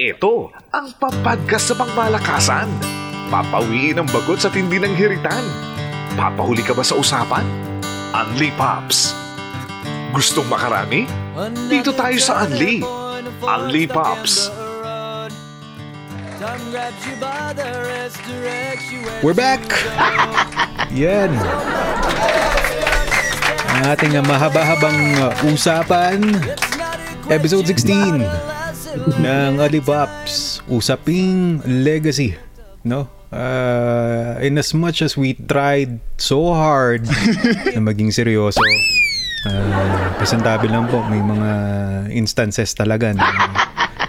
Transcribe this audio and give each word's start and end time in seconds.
Ito 0.00 0.48
ang 0.72 0.96
papadgas 0.96 1.68
sa 1.68 1.76
pangmalakasan. 1.76 2.72
Papawiin 3.28 4.00
ang 4.00 4.08
bagot 4.08 4.40
sa 4.40 4.48
tindi 4.48 4.80
ng 4.80 4.96
hiritan. 4.96 5.44
Papahuli 6.16 6.64
ka 6.64 6.72
ba 6.72 6.80
sa 6.80 6.96
usapan? 6.96 7.44
Unli 8.16 8.48
Pops. 8.56 9.12
Gustong 10.16 10.48
makarami? 10.48 11.04
Dito 11.68 11.92
tayo 11.92 12.16
sa 12.16 12.48
Unli. 12.48 12.80
Unli 13.44 13.84
Pops. 13.84 14.48
We're 19.20 19.36
back! 19.36 19.60
Yan. 20.96 21.28
Ang 23.68 23.80
ating 23.84 24.16
mahaba-habang 24.24 24.96
uh, 25.28 25.52
usapan. 25.52 26.24
Episode 27.28 27.68
16 27.68 28.59
ng 28.96 29.60
Alipops. 29.60 30.64
Usaping 30.66 31.62
legacy. 31.66 32.34
No? 32.82 33.06
Uh, 33.30 34.42
in 34.42 34.58
as 34.58 34.74
much 34.74 35.06
as 35.06 35.14
we 35.14 35.38
tried 35.38 36.02
so 36.18 36.50
hard 36.50 37.06
na 37.74 37.78
maging 37.78 38.10
seryoso, 38.10 38.58
uh, 39.46 40.10
presentable 40.18 40.66
lang 40.66 40.90
po. 40.90 40.98
May 41.06 41.22
mga 41.22 41.50
instances 42.10 42.74
talaga 42.74 43.14
na 43.14 43.26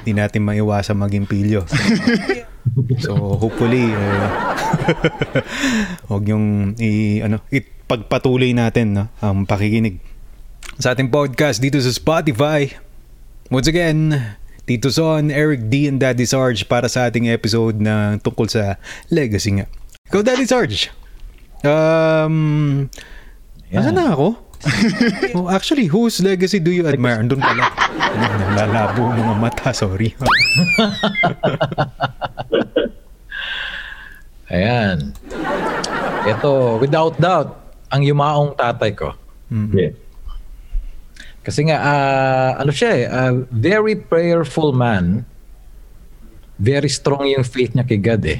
hindi 0.01 0.17
natin 0.17 0.41
maiwasan 0.41 0.97
maging 0.97 1.25
pilyo. 1.29 1.61
So 3.01 3.41
hopefully 3.41 3.89
eh, 3.89 4.21
wag 6.13 6.23
yung 6.29 6.77
i 6.77 7.17
ano 7.25 7.41
ipagpatuloy 7.49 8.53
natin 8.53 8.93
no 8.93 9.09
ang 9.17 9.49
pakikinig 9.49 9.97
sa 10.77 10.93
ating 10.93 11.09
podcast 11.09 11.57
dito 11.57 11.81
sa 11.81 11.89
Spotify. 11.89 12.69
Once 13.49 13.65
again, 13.65 14.13
Tito 14.65 14.89
Son, 14.93 15.33
Eric 15.33 15.67
D 15.67 15.89
and 15.89 15.97
Daddy 15.99 16.25
Sarge 16.25 16.67
para 16.69 16.85
sa 16.87 17.09
ating 17.09 17.27
episode 17.29 17.81
na 17.81 18.17
tungkol 18.21 18.47
sa 18.47 18.77
legacy 19.09 19.61
nga. 19.61 19.67
Ikaw 20.11 20.21
Daddy 20.21 20.45
Sarge. 20.45 20.93
Um 21.65 22.89
Nasaan 23.71 23.95
na 23.95 24.11
ako? 24.11 24.35
oh, 25.37 25.49
actually, 25.49 25.89
whose 25.89 26.21
legacy 26.21 26.61
do 26.61 26.69
you 26.69 26.85
admire? 26.85 27.17
Andun 27.17 27.41
pala. 27.41 27.65
Nalalabo 28.53 29.09
mga 29.09 29.35
mata, 29.41 29.73
sorry. 29.73 30.13
Ayan. 34.53 35.15
Ito, 36.27 36.77
without 36.77 37.17
doubt, 37.17 37.57
ang 37.89 38.05
yumaong 38.05 38.53
tatay 38.53 38.93
ko. 38.93 39.17
Mm. 39.49 39.73
Yeah. 39.73 39.93
Kasi 41.41 41.65
nga, 41.69 41.77
ah, 41.81 42.49
ano 42.61 42.69
siya 42.69 42.91
eh, 42.93 43.05
ah, 43.09 43.33
very 43.49 43.97
prayerful 43.97 44.73
man. 44.73 45.25
Very 46.61 46.89
strong 46.89 47.25
yung 47.25 47.41
faith 47.41 47.73
niya 47.73 47.85
kay 47.85 47.97
God 47.97 48.23
eh. 48.29 48.39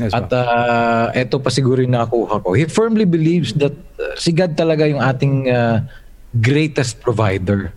Yes, 0.00 0.10
At 0.10 0.26
uh, 0.34 1.14
ito 1.14 1.38
pa 1.38 1.54
siguro 1.54 1.78
yung 1.78 1.94
nakuha 1.94 2.42
ko. 2.42 2.56
He 2.56 2.66
firmly 2.66 3.06
believes 3.06 3.54
that 3.62 3.76
uh, 4.00 4.16
si 4.18 4.34
God 4.34 4.58
talaga 4.58 4.90
yung 4.90 4.98
ating 4.98 5.46
uh, 5.46 5.86
greatest 6.34 6.98
provider. 6.98 7.70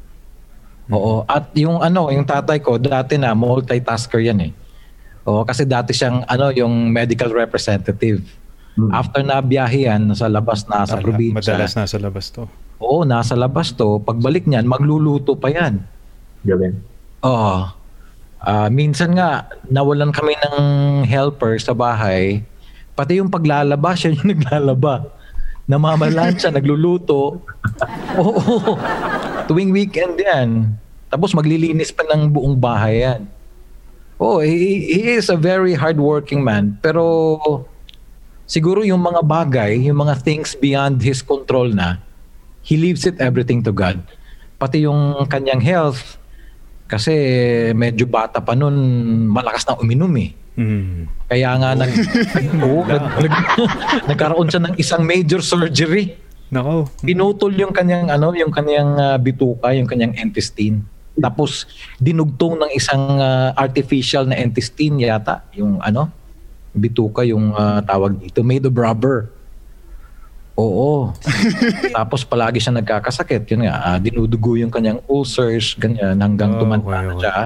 Oo. 0.89 1.27
At 1.29 1.53
yung 1.53 1.77
ano, 1.77 2.09
yung 2.09 2.25
tatay 2.25 2.57
ko, 2.63 2.81
dati 2.81 3.21
na 3.21 3.37
multitasker 3.37 4.23
yan 4.23 4.49
eh. 4.49 4.51
Oo, 5.27 5.43
kasi 5.43 5.67
dati 5.67 5.91
siyang 5.91 6.23
ano, 6.25 6.49
yung 6.55 6.89
medical 6.89 7.29
representative. 7.29 8.23
Mm. 8.79 8.89
After 8.95 9.21
na 9.21 9.43
biyahe 9.43 9.85
yan, 9.85 10.09
nasa 10.09 10.25
labas 10.31 10.65
na 10.65 10.87
sa 10.87 10.97
probinsya. 10.97 11.53
Madalas 11.53 11.75
nasa 11.75 11.99
labas 11.99 12.31
to. 12.33 12.49
Oo, 12.77 13.01
nasa 13.03 13.33
labas 13.33 13.73
to. 13.73 13.97
Pagbalik 14.01 14.45
niyan, 14.45 14.69
magluluto 14.69 15.33
pa 15.33 15.49
yan. 15.49 15.81
Galing. 16.45 16.77
Oo. 17.25 17.73
Ah, 18.37 18.69
minsan 18.69 19.17
nga 19.17 19.49
nawalan 19.65 20.13
kami 20.13 20.37
ng 20.37 20.57
helper 21.09 21.57
sa 21.57 21.73
bahay. 21.73 22.45
Pati 22.93 23.17
yung 23.17 23.33
paglalaba, 23.33 23.97
siya 23.97 24.13
yung 24.13 24.29
naglalaba. 24.37 25.09
Namamalan 25.65 26.37
siya, 26.37 26.53
nagluluto. 26.57 27.41
Oo. 28.15 28.77
Tuwing 29.49 29.73
weekend 29.73 30.15
yan. 30.21 30.77
Tapos 31.09 31.33
maglilinis 31.33 31.89
pa 31.89 32.05
ng 32.05 32.29
buong 32.29 32.55
bahay 32.55 33.03
yan. 33.03 33.21
Oh, 34.17 34.41
he, 34.41 34.81
he 34.89 35.13
is 35.13 35.29
a 35.29 35.37
very 35.37 35.77
hardworking 35.77 36.41
man. 36.41 36.77
Pero 36.81 37.65
siguro 38.49 38.81
yung 38.81 39.01
mga 39.01 39.21
bagay, 39.21 39.77
yung 39.85 40.01
mga 40.01 40.21
things 40.25 40.57
beyond 40.57 41.01
his 41.01 41.21
control 41.21 41.69
na, 41.69 42.01
he 42.67 42.75
leaves 42.75 43.07
it 43.07 43.15
everything 43.23 43.63
to 43.63 43.71
God. 43.71 44.03
Pati 44.59 44.83
yung 44.83 45.23
kanyang 45.31 45.63
health, 45.63 46.19
kasi 46.87 47.11
medyo 47.71 48.03
bata 48.07 48.43
pa 48.43 48.55
nun, 48.55 48.75
malakas 49.31 49.63
na 49.67 49.79
uminom 49.79 50.11
eh. 50.19 50.31
Mm. 50.57 51.05
Kaya 51.29 51.49
nga 51.59 51.69
nag, 51.77 51.91
oo, 52.65 52.81
nag, 52.83 53.03
nag- 53.23 53.47
nagkaroon 54.11 54.49
siya 54.51 54.61
ng 54.67 54.75
isang 54.75 55.03
major 55.03 55.39
surgery. 55.39 56.15
Nako. 56.47 56.87
Pinutol 57.03 57.53
yung 57.59 57.75
kanyang 57.75 58.07
ano, 58.07 58.31
yung 58.31 58.49
kanyang 58.55 58.91
ah, 58.95 59.17
bituka, 59.19 59.75
yung 59.75 59.85
kanyang 59.85 60.15
intestine. 60.15 60.81
Tapos 61.19 61.67
dinugtong 61.99 62.55
ng 62.57 62.71
isang 62.71 63.19
ah, 63.19 63.51
artificial 63.53 64.25
na 64.25 64.39
intestine 64.39 64.97
yata, 65.03 65.43
yung 65.53 65.83
ano, 65.83 66.07
bituka 66.71 67.21
yung 67.27 67.51
ah, 67.53 67.83
tawag 67.83 68.17
dito, 68.17 68.41
made 68.41 68.65
of 68.65 68.73
rubber. 68.73 69.29
Oo. 70.57 71.13
Tapos 71.97 72.25
palagi 72.25 72.57
siya 72.57 72.73
nagkakasakit. 72.73 73.45
Yun 73.53 73.69
nga, 73.69 73.75
ah, 73.93 73.97
dinudugo 74.01 74.57
yung 74.57 74.73
kanyang 74.73 74.99
ulcers, 75.05 75.77
ganyan, 75.77 76.17
hanggang 76.17 76.57
Oh, 76.57 76.65
tumanda 76.65 76.89
okay, 76.89 77.05
na 77.05 77.13
okay. 77.13 77.21
siya. 77.21 77.37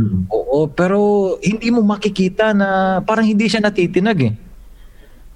Mm. 0.00 0.20
Oo, 0.32 0.58
pero 0.70 0.98
hindi 1.40 1.68
mo 1.72 1.80
makikita 1.82 2.52
na 2.56 3.00
parang 3.04 3.24
hindi 3.26 3.48
siya 3.48 3.64
natitinag 3.64 4.18
eh. 4.28 4.34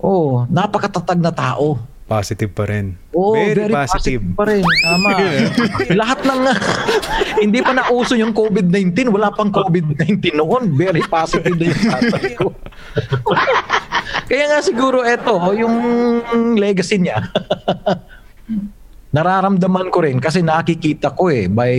Oo, 0.00 0.44
napakatatag 0.52 1.20
na 1.20 1.32
tao. 1.32 1.80
Positive 2.04 2.52
pa 2.52 2.68
rin. 2.68 3.00
Oo, 3.16 3.32
very, 3.32 3.64
very, 3.64 3.72
positive. 3.72 4.20
positive. 4.20 4.36
pa 4.36 4.44
rin. 4.44 4.60
Tama. 4.60 5.08
Lahat 6.04 6.20
ng 6.20 6.40
hindi 7.48 7.64
pa 7.64 7.72
nauso 7.72 8.12
yung 8.12 8.36
COVID-19, 8.36 9.08
wala 9.08 9.32
pang 9.32 9.48
COVID-19 9.48 10.36
noon. 10.36 10.76
Very 10.76 11.00
positive 11.08 11.56
na 11.56 11.64
yung 11.64 11.84
tatay 11.88 12.26
ko. 12.36 12.52
Kaya 14.28 14.44
nga 14.52 14.60
siguro 14.60 15.00
eto, 15.00 15.32
yung 15.56 15.76
legacy 16.60 17.00
niya. 17.00 17.24
nararamdaman 19.14 19.94
ko 19.94 20.02
rin 20.02 20.18
kasi 20.18 20.42
nakikita 20.42 21.14
ko 21.14 21.30
eh 21.30 21.46
by 21.46 21.78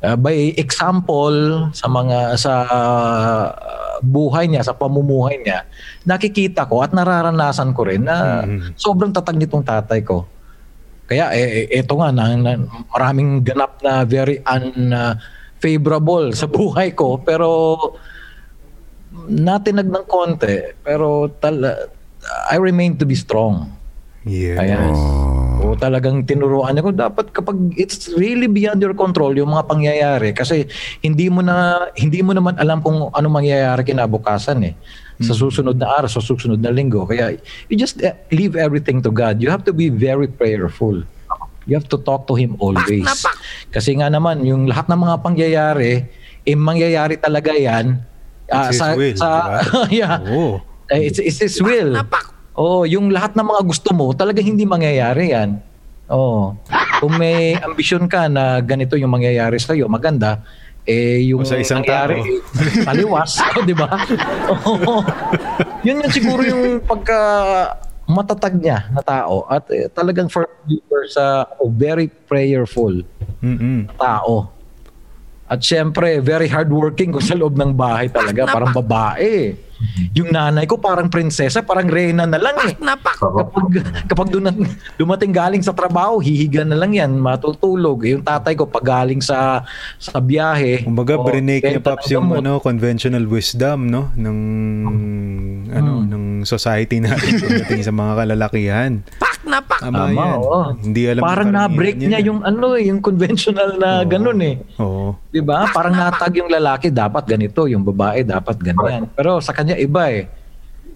uh, 0.00 0.16
by 0.16 0.54
example 0.54 1.34
sa 1.72 1.86
mga 1.86 2.18
sa 2.36 2.52
uh, 2.66 3.44
buhay 3.98 4.46
niya 4.46 4.62
sa 4.62 4.72
pamumuhay 4.72 5.42
niya 5.42 5.66
nakikita 6.04 6.64
ko 6.64 6.80
at 6.80 6.94
nararanasan 6.94 7.74
ko 7.74 7.82
rin 7.82 8.06
na 8.06 8.42
Mhm. 8.46 8.78
sobrang 8.78 9.10
tatag 9.10 9.36
nitong 9.36 9.62
tatay 9.62 10.00
ko. 10.02 10.24
Kaya 11.08 11.32
eh, 11.32 11.64
eh, 11.66 11.80
eto 11.80 11.96
nga 11.96 12.12
na, 12.12 12.36
na- 12.36 12.68
maraming 12.92 13.40
ganap 13.40 13.80
na 13.80 14.04
very 14.04 14.44
unfavorable 14.44 16.30
sa 16.32 16.44
buhay 16.46 16.92
ko. 16.92 17.16
Pero 17.18 17.48
natinag 19.28 19.88
ng 19.88 20.04
konti 20.04 20.76
pero 20.80 21.28
tal- 21.40 21.88
I 22.52 22.60
remain 22.60 22.92
to 22.96 23.08
be 23.08 23.16
strong 23.16 23.72
Yeah. 24.28 24.60
Ayan. 24.60 24.92
O 25.58 25.74
talagang 25.74 26.22
tinuruan 26.22 26.76
niya 26.76 26.86
ko 26.86 26.92
dapat 26.94 27.32
kapag 27.34 27.56
it's 27.74 28.12
really 28.14 28.46
beyond 28.46 28.78
your 28.78 28.94
control 28.94 29.34
yung 29.34 29.50
mga 29.50 29.66
pangyayari 29.66 30.30
kasi 30.30 30.70
hindi 31.02 31.26
mo 31.26 31.42
na 31.42 31.88
hindi 31.98 32.22
mo 32.22 32.30
naman 32.30 32.54
alam 32.60 32.78
kung 32.78 33.10
ano 33.10 33.26
mangyayari 33.26 33.82
kinabukasan 33.82 34.62
eh 34.68 34.74
sa 35.18 35.34
susunod 35.34 35.74
na 35.74 35.98
araw, 35.98 36.06
sa 36.06 36.22
susunod 36.22 36.62
na 36.62 36.70
linggo. 36.70 37.02
Kaya 37.02 37.34
you 37.66 37.74
just 37.74 37.98
eh, 37.98 38.14
leave 38.30 38.54
everything 38.54 39.02
to 39.02 39.10
God. 39.10 39.42
You 39.42 39.50
have 39.50 39.66
to 39.66 39.74
be 39.74 39.90
very 39.90 40.30
prayerful. 40.30 41.02
You 41.68 41.74
have 41.76 41.90
to 41.92 41.98
talk 42.00 42.30
to 42.30 42.34
Him 42.38 42.56
always. 42.62 43.04
Kasi 43.74 43.98
nga 43.98 44.08
naman, 44.08 44.46
yung 44.46 44.70
lahat 44.70 44.88
ng 44.88 45.00
mga 45.04 45.16
pangyayari, 45.20 45.92
eh, 46.46 46.56
mangyayari 46.56 47.20
talaga 47.20 47.52
yan. 47.52 48.00
It's 48.48 48.78
His 48.78 48.82
will, 48.96 49.16
sa, 49.18 49.60
yeah. 49.92 50.22
Oo. 50.24 50.62
Eh, 50.88 51.12
it's, 51.12 51.20
it's 51.20 51.42
His 51.42 51.58
will. 51.60 51.98
Oh, 52.58 52.82
yung 52.82 53.14
lahat 53.14 53.38
ng 53.38 53.46
mga 53.46 53.62
gusto 53.62 53.94
mo, 53.94 54.10
talaga 54.10 54.42
hindi 54.42 54.66
mangyayari 54.66 55.30
yan. 55.30 55.62
Oh. 56.10 56.58
Kung 56.98 57.14
may 57.14 57.54
ambisyon 57.54 58.10
ka 58.10 58.26
na 58.26 58.58
ganito 58.58 58.98
yung 58.98 59.14
mangyayari 59.14 59.62
sa 59.62 59.78
iyo, 59.78 59.86
maganda, 59.86 60.42
eh 60.82 61.30
yung 61.30 61.44
O 61.44 61.46
sa 61.46 61.54
isang 61.54 61.86
nangyari, 61.86 62.18
taliwas, 62.82 63.38
oh, 63.54 63.62
di 63.62 63.76
ba? 63.78 63.86
Yun 65.86 66.02
yun 66.02 66.10
siguro 66.10 66.42
yung 66.42 66.82
pagka 66.82 67.20
matatag 68.10 68.58
niya 68.58 68.90
na 68.90 69.06
tao 69.06 69.46
at 69.46 69.68
eh, 69.70 69.86
talagang 69.92 70.26
for 70.26 70.48
believer 70.64 71.06
sa 71.12 71.46
oh, 71.62 71.70
very 71.70 72.10
prayerful 72.10 73.04
Mm-mm. 73.38 73.86
tao. 73.94 74.50
At 75.46 75.62
syempre, 75.62 76.18
very 76.18 76.50
hardworking 76.50 77.14
kung 77.14 77.24
sa 77.24 77.38
loob 77.38 77.56
ng 77.56 77.72
bahay 77.72 78.12
talaga. 78.12 78.44
Parang 78.50 78.68
babae. 78.68 79.56
Yung 80.12 80.28
nanay 80.28 80.64
ko 80.64 80.76
parang 80.76 81.06
prinsesa, 81.06 81.60
parang 81.60 81.86
reyna 81.86 82.22
na 82.22 82.36
lang 82.36 82.56
eh. 82.60 82.74
Napak! 82.78 83.14
Kapag, 83.16 83.66
kapag 84.06 84.28
dun- 84.28 84.66
dumating 84.94 85.30
galing 85.30 85.60
sa 85.60 85.70
trabaho, 85.70 86.18
hihiga 86.18 86.62
na 86.62 86.74
lang 86.74 86.92
yan, 86.92 87.14
matutulog. 87.14 88.02
Yung 88.02 88.20
tatay 88.20 88.54
ko 88.54 88.64
pag 88.64 88.82
galing 88.84 89.18
sa 89.18 89.62
sa 89.96 90.18
biyahe. 90.18 90.82
Kumbaga, 90.82 91.14
o, 91.14 91.22
brinake 91.22 91.62
niya 91.64 91.78
Paps 91.78 92.06
ng 92.06 92.12
yung 92.12 92.26
gamot. 92.28 92.38
ano, 92.40 92.52
conventional 92.58 93.24
wisdom, 93.24 93.86
no? 93.86 94.10
Ng, 94.14 94.38
ano, 95.68 95.92
Hmm. 95.96 96.08
ng 96.08 96.24
society 96.42 96.98
natin 96.98 97.38
pagdating 97.38 97.82
sa 97.82 97.90
mga 97.90 98.12
kalalakihan. 98.16 98.92
Pak 99.16 99.27
na 99.48 99.58
pak! 99.58 99.80
Tama, 99.80 99.96
Tama, 100.06 100.12
yan. 100.14 100.36
oo. 100.36 100.58
Hindi 100.78 101.02
alam 101.08 101.22
Parang 101.24 101.48
na-break 101.48 101.96
yan, 101.96 102.08
niya 102.12 102.20
eh. 102.20 102.26
yung 102.28 102.40
ano 102.44 102.76
eh, 102.76 102.84
yung 102.86 103.00
conventional 103.00 103.74
na 103.74 104.00
Oo. 104.00 104.06
ganun 104.06 104.40
eh. 104.40 104.54
Oo. 104.78 105.16
'Di 105.28 105.40
ba? 105.40 105.66
Parang 105.68 105.96
natag 105.96 106.36
yung 106.36 106.46
lalaki 106.46 106.88
dapat 106.88 107.24
ganito, 107.24 107.64
yung 107.64 107.82
babae 107.82 108.22
dapat 108.22 108.60
ganyan. 108.60 109.08
Pero 109.10 109.40
sa 109.40 109.50
kanya 109.50 109.74
iba 109.74 110.06
eh. 110.08 110.28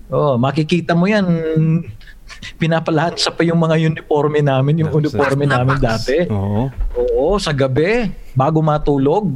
Oh, 0.06 0.36
makikita 0.36 0.92
mo 0.92 1.08
'yan. 1.08 1.24
Pinapalahansa 2.60 3.28
pa 3.28 3.42
yung 3.42 3.60
mga 3.60 3.76
uniforme 3.78 4.40
namin, 4.40 4.84
yung 4.84 4.92
uniforme 4.94 5.44
namin 5.44 5.76
dati. 5.76 6.28
Oo. 6.28 6.68
Oo, 6.96 7.36
sa 7.36 7.50
gabi 7.50 8.08
bago 8.32 8.60
matulog. 8.60 9.28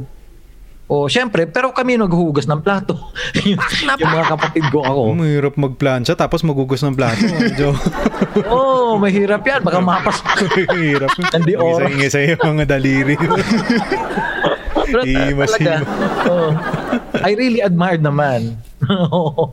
Oh, 0.87 1.11
syempre, 1.11 1.43
pero 1.43 1.75
kami 1.75 1.99
naghuhugas 1.99 2.47
ng 2.47 2.63
plato. 2.63 2.95
yung, 3.43 3.59
yung 3.99 4.11
mga 4.15 4.27
kapatid 4.31 4.63
ko 4.71 4.79
ako. 4.87 5.01
Mahirap 5.19 5.53
magplansya 5.59 6.15
tapos 6.15 6.47
magugas 6.47 6.79
ng 6.79 6.95
plato. 6.95 7.27
Medyo 7.43 7.75
Oh, 8.47 8.95
mahirap 8.95 9.43
'yan. 9.43 9.61
Baka 9.67 9.83
mapas. 9.83 10.23
mahirap. 10.71 11.11
Hindi 11.11 11.53
oras. 11.59 11.91
Isa 11.99 12.23
yung 12.23 12.39
mga 12.55 12.65
daliri. 12.69 13.15
Talaga, 14.87 15.83
oh, 16.31 16.49
I 17.19 17.35
really 17.35 17.59
admired 17.59 17.99
naman. 17.99 18.55
oh, 18.87 19.51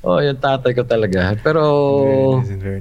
yung 0.00 0.40
tatay 0.40 0.72
ko 0.72 0.82
talaga. 0.88 1.36
Pero 1.44 1.60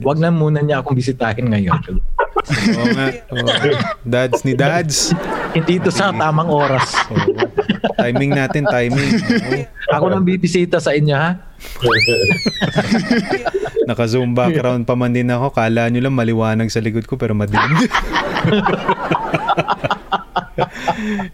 wag 0.01 0.17
na 0.23 0.31
muna 0.31 0.63
niya 0.63 0.79
akong 0.79 0.95
bisitahin 0.95 1.51
ngayon. 1.51 1.75
Oo 1.75 2.85
nga. 2.95 3.07
Oo. 3.35 3.47
Dads 4.05 4.41
ni 4.47 4.53
dads. 4.55 5.11
Hindi 5.51 5.77
ito 5.77 5.91
sa 5.91 6.15
tamang 6.15 6.47
oras. 6.47 6.95
Oo. 7.11 7.52
Timing 7.83 8.31
natin, 8.31 8.63
timing. 8.63 9.11
Oo. 9.19 9.67
Ako 9.95 10.05
nang 10.07 10.23
bibisita 10.23 10.79
sa 10.79 10.95
inyo 10.95 11.15
ha. 11.15 11.35
Naka-zoom 13.89 14.31
background 14.31 14.87
pa 14.87 14.95
man 14.95 15.11
din 15.11 15.27
ako. 15.27 15.51
Kala 15.51 15.91
nyo 15.91 15.99
lang 15.99 16.15
maliwanag 16.15 16.71
sa 16.71 16.79
likod 16.79 17.03
ko 17.03 17.19
pero 17.19 17.35
madilim. 17.35 17.67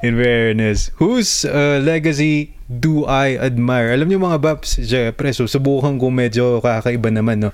In 0.06 0.16
fairness, 0.16 0.90
whose 0.98 1.44
uh, 1.46 1.78
legacy 1.84 2.56
do 2.66 3.04
I 3.06 3.36
admire? 3.38 3.92
Alam 3.94 4.07
niyo 4.10 4.19
mga 4.22 4.40
Baps, 4.40 4.80
syempre, 4.80 5.30
susubukan 5.36 6.00
ko 6.00 6.07
medyo 6.10 6.63
kakaiba 6.63 7.12
naman, 7.12 7.50
no? 7.50 7.51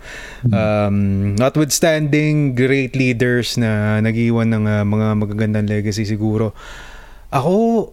Um, 0.48 1.34
notwithstanding 1.36 2.54
great 2.54 2.94
leaders 2.94 3.58
na 3.58 4.00
nag-iwan 4.00 4.54
ng 4.54 4.64
uh, 4.70 4.84
mga 4.86 5.08
magagandang 5.18 5.68
legacy 5.68 6.06
siguro, 6.06 6.54
ako, 7.34 7.90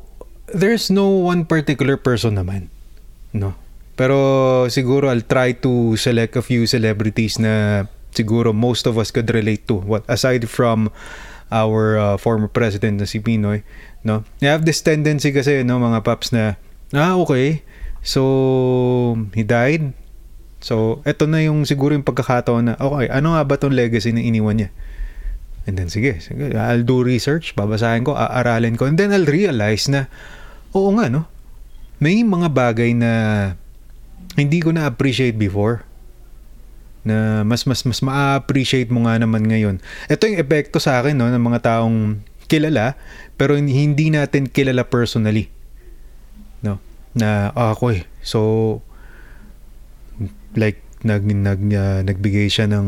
there's 0.50 0.90
no 0.90 1.06
one 1.06 1.46
particular 1.46 1.94
person 1.94 2.34
naman, 2.34 2.72
no? 3.30 3.54
Pero 3.94 4.66
siguro 4.72 5.12
I'll 5.12 5.24
try 5.24 5.52
to 5.62 5.94
select 6.00 6.34
a 6.34 6.42
few 6.42 6.66
celebrities 6.66 7.38
na 7.38 7.86
siguro 8.10 8.50
most 8.56 8.88
of 8.88 8.96
us 8.96 9.12
could 9.12 9.28
relate 9.30 9.68
to. 9.68 9.78
What 9.78 10.02
aside 10.08 10.48
from 10.48 10.90
our 11.52 12.00
uh, 12.00 12.16
former 12.16 12.48
president 12.48 12.98
na 12.98 13.06
si 13.06 13.20
Pinoy, 13.20 13.62
no? 14.02 14.24
I 14.40 14.48
have 14.48 14.64
this 14.64 14.80
tendency 14.80 15.30
kasi 15.30 15.60
no 15.62 15.76
mga 15.78 16.02
paps 16.02 16.32
na 16.32 16.56
ah 16.96 17.20
okay. 17.20 17.62
So 18.02 19.14
he 19.36 19.44
died. 19.44 19.92
So 20.64 21.04
eto 21.04 21.28
na 21.28 21.44
yung 21.44 21.68
siguro 21.68 21.92
yung 21.92 22.06
pagkakataon 22.06 22.72
na 22.72 22.74
okay, 22.80 23.12
ano 23.12 23.36
nga 23.36 23.44
ba 23.44 23.60
tong 23.60 23.76
legacy 23.76 24.10
na 24.10 24.24
iniwan 24.24 24.64
niya? 24.64 24.70
And 25.62 25.78
then 25.78 25.86
sige, 25.86 26.18
sige, 26.18 26.58
I'll 26.58 26.82
do 26.82 27.06
research, 27.06 27.54
babasahin 27.54 28.02
ko, 28.02 28.18
aaralin 28.18 28.74
ko, 28.74 28.90
and 28.90 28.98
then 28.98 29.14
I'll 29.14 29.28
realize 29.28 29.86
na 29.86 30.10
oo 30.74 30.90
nga 30.98 31.06
no. 31.06 31.30
May 32.02 32.26
mga 32.26 32.50
bagay 32.50 32.98
na 32.98 33.12
hindi 34.34 34.58
ko 34.58 34.74
na 34.74 34.90
appreciate 34.90 35.38
before 35.38 35.86
na 37.02 37.42
mas 37.42 37.66
mas 37.66 37.82
mas 37.82 37.98
ma-appreciate 37.98 38.90
mo 38.90 39.06
nga 39.06 39.18
naman 39.18 39.42
ngayon. 39.46 39.82
Ito 40.06 40.30
yung 40.30 40.38
epekto 40.38 40.78
sa 40.78 41.02
akin 41.02 41.18
no 41.18 41.26
ng 41.30 41.42
mga 41.42 41.60
taong 41.66 42.22
kilala 42.46 42.94
pero 43.34 43.58
hindi 43.58 44.06
natin 44.10 44.46
kilala 44.46 44.86
personally. 44.86 45.50
No. 46.62 46.78
Na 47.14 47.50
ah, 47.54 47.74
ako 47.74 47.98
eh. 47.98 48.02
So 48.22 48.40
like 50.54 50.78
nag 51.02 51.26
nag 51.26 51.60
uh, 51.74 52.00
nagbigay 52.06 52.46
siya 52.46 52.70
ng 52.70 52.86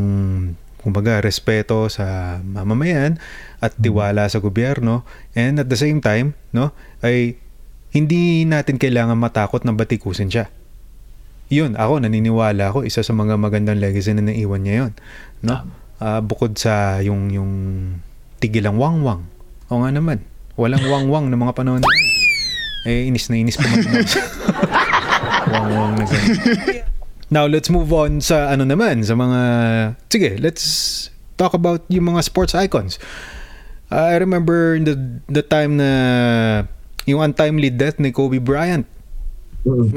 kumbaga 0.85 1.25
respeto 1.25 1.89
sa 1.89 2.39
mamamayan 2.45 3.17
at 3.65 3.73
tiwala 3.81 4.29
sa 4.29 4.45
gobyerno 4.45 5.09
and 5.33 5.57
at 5.57 5.73
the 5.73 5.81
same 5.81 6.05
time 6.05 6.37
no 6.53 6.77
ay 7.01 7.41
hindi 7.97 8.45
natin 8.45 8.77
kailangan 8.77 9.17
matakot 9.17 9.65
na 9.65 9.73
batikusin 9.73 10.29
siya 10.29 10.53
yun, 11.53 11.77
ako 11.77 12.01
naniniwala 12.01 12.73
ako 12.73 12.89
isa 12.89 13.05
sa 13.05 13.13
mga 13.13 13.37
magandang 13.37 13.77
legacy 13.77 14.17
na 14.17 14.25
naiwan 14.25 14.65
niya 14.65 14.75
yun. 14.87 14.93
No? 15.45 15.55
Ah, 16.01 16.25
bukod 16.25 16.57
sa 16.57 17.05
yung 17.05 17.29
yung 17.29 17.53
tigilang 18.41 18.81
wangwang. 18.81 19.29
O 19.69 19.85
nga 19.85 19.93
naman, 19.93 20.25
walang 20.57 20.85
wangwang 20.89 21.29
ng 21.29 21.41
mga 21.41 21.55
panahon. 21.57 21.83
Eh, 22.85 23.09
inis 23.09 23.29
na 23.33 23.41
inis 23.41 23.57
pa 23.57 23.65
wangwang 25.53 25.93
na 26.01 26.05
ganun. 26.05 26.94
Now, 27.35 27.51
let's 27.51 27.67
move 27.67 27.91
on 27.91 28.23
sa 28.23 28.55
ano 28.55 28.63
naman, 28.63 29.03
sa 29.03 29.19
mga... 29.19 29.41
Sige, 30.07 30.39
let's 30.39 30.65
talk 31.35 31.51
about 31.51 31.83
yung 31.91 32.15
mga 32.15 32.23
sports 32.23 32.55
icons. 32.55 33.03
I 33.91 34.15
remember 34.23 34.79
the 34.79 34.95
the 35.27 35.43
time 35.43 35.77
na 35.83 35.91
yung 37.05 37.21
untimely 37.21 37.69
death 37.75 37.99
ni 37.99 38.15
Kobe 38.15 38.39
Bryant. 38.39 38.87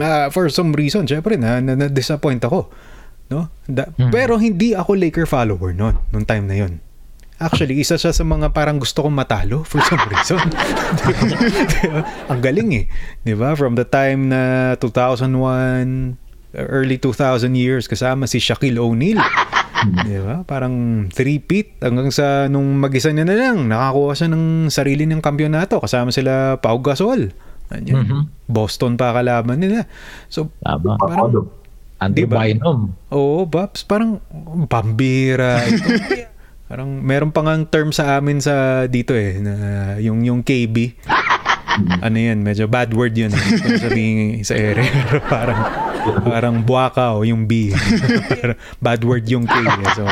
Ah, 0.02 0.34
for 0.34 0.50
some 0.50 0.74
reason, 0.74 1.06
syempre 1.06 1.38
na, 1.38 1.62
na, 1.62 1.78
na-disappoint 1.78 2.42
ako. 2.42 2.72
No? 3.28 3.52
Da- 3.68 3.92
Pero 4.10 4.40
hindi 4.40 4.72
ako 4.74 4.96
Laker 4.96 5.28
follower 5.28 5.76
noon, 5.76 6.00
nung 6.10 6.26
time 6.26 6.48
na 6.48 6.58
yon. 6.58 6.80
Actually, 7.38 7.78
isa 7.78 8.02
siya 8.02 8.10
sa 8.10 8.26
mga 8.26 8.50
parang 8.50 8.82
gusto 8.82 9.06
kong 9.06 9.14
matalo 9.14 9.62
for 9.62 9.78
some 9.86 10.02
reason. 10.10 10.42
Diba? 11.78 12.02
Ang 12.34 12.42
galing 12.42 12.70
eh. 12.74 12.86
'Di 13.22 13.38
ba? 13.38 13.54
From 13.54 13.78
the 13.78 13.86
time 13.86 14.34
na 14.34 14.74
2001, 14.82 16.18
early 16.56 16.96
2000 16.96 17.56
years, 17.56 17.88
kasama 17.88 18.30
si 18.30 18.40
Shaquille 18.40 18.80
O'Neal. 18.80 19.20
'Di 19.78 20.18
ba? 20.24 20.42
Parang 20.42 21.06
three-peat 21.12 21.84
hanggang 21.86 22.10
sa 22.10 22.50
nung 22.50 22.82
mag-isa 22.82 23.14
niya 23.14 23.28
na 23.28 23.38
lang, 23.38 23.70
nakakuha 23.70 24.14
siya 24.16 24.30
ng 24.32 24.74
sarili 24.74 25.06
ng 25.06 25.22
kampyonato. 25.22 25.78
Kasama 25.78 26.10
sila 26.10 26.58
Pau 26.58 26.82
Gasol. 26.82 27.30
Andyan. 27.68 28.08
Mhm. 28.08 28.22
Boston 28.48 28.96
pa 28.96 29.12
kalaban 29.12 29.60
nila. 29.60 29.86
So, 30.32 30.50
Tama. 30.64 30.96
parang, 30.96 31.52
Andy 32.00 32.24
Diba? 32.24 32.40
Bynum. 32.46 32.96
oo, 33.12 33.44
Babs, 33.44 33.84
parang 33.84 34.24
pambira 34.72 35.66
ito. 35.68 35.84
parang 36.72 36.88
meron 37.04 37.36
pa 37.36 37.44
nga 37.44 37.60
term 37.68 37.92
sa 37.92 38.20
amin 38.20 38.40
sa 38.40 38.88
dito 38.88 39.12
eh, 39.12 39.44
na 39.44 39.54
yung, 40.00 40.24
yung 40.24 40.42
KB. 40.48 40.96
Ano 42.02 42.18
yan, 42.18 42.42
medyo 42.42 42.66
bad 42.66 42.90
word 42.94 43.14
yun. 43.14 43.30
Eh. 43.30 43.44
Kung 43.62 43.78
sabihin 43.78 44.42
sa 44.42 44.58
ere. 44.58 44.82
Parang, 45.34 45.60
parang 46.24 46.56
buwaka 46.64 47.14
o 47.14 47.28
yung 47.28 47.44
B. 47.46 47.76
Bad 48.86 49.04
word 49.04 49.28
yung 49.28 49.44
K. 49.44 49.60
eh. 49.60 49.92
So, 49.92 50.08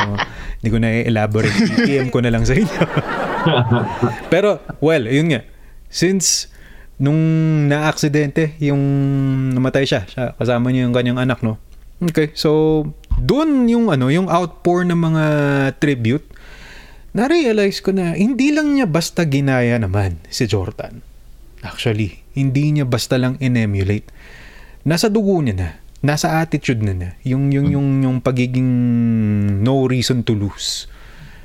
hindi 0.60 0.68
ko 0.68 0.76
na 0.76 0.92
i-elaborate. 0.92 1.56
PM 1.88 2.12
ko 2.12 2.20
na 2.20 2.28
lang 2.28 2.44
sa 2.44 2.52
inyo. 2.52 2.68
Pero, 4.32 4.60
well, 4.84 5.08
yun 5.08 5.32
nga. 5.32 5.40
Since 5.88 6.52
nung 7.00 7.16
na-aksidente, 7.68 8.60
yung 8.60 8.80
namatay 9.56 9.88
siya, 9.88 10.04
siya, 10.04 10.24
kasama 10.36 10.68
niya 10.68 10.84
yung 10.84 10.96
kanyang 10.96 11.20
anak, 11.20 11.40
no? 11.40 11.56
Okay, 11.96 12.32
so, 12.36 12.84
doon 13.16 13.64
yung 13.72 13.88
ano, 13.88 14.12
yung 14.12 14.28
outpour 14.28 14.84
ng 14.84 15.00
mga 15.00 15.24
tribute, 15.80 16.28
na-realize 17.16 17.80
ko 17.80 17.96
na 17.96 18.12
hindi 18.12 18.52
lang 18.52 18.76
niya 18.76 18.84
basta 18.84 19.24
ginaya 19.24 19.80
naman 19.80 20.20
si 20.28 20.44
Jordan. 20.44 21.15
Actually, 21.64 22.24
hindi 22.36 22.72
niya 22.72 22.84
basta 22.84 23.16
lang 23.16 23.40
in-emulate. 23.40 24.08
Nasa 24.84 25.08
dugo 25.08 25.40
niya 25.40 25.54
na. 25.56 25.70
Nasa 26.04 26.38
attitude 26.38 26.84
na 26.84 26.92
na. 26.92 27.08
Yung, 27.24 27.48
yung, 27.50 27.72
yung, 27.72 27.88
yung 28.04 28.16
pagiging 28.20 28.68
no 29.64 29.88
reason 29.88 30.20
to 30.22 30.36
lose. 30.36 30.86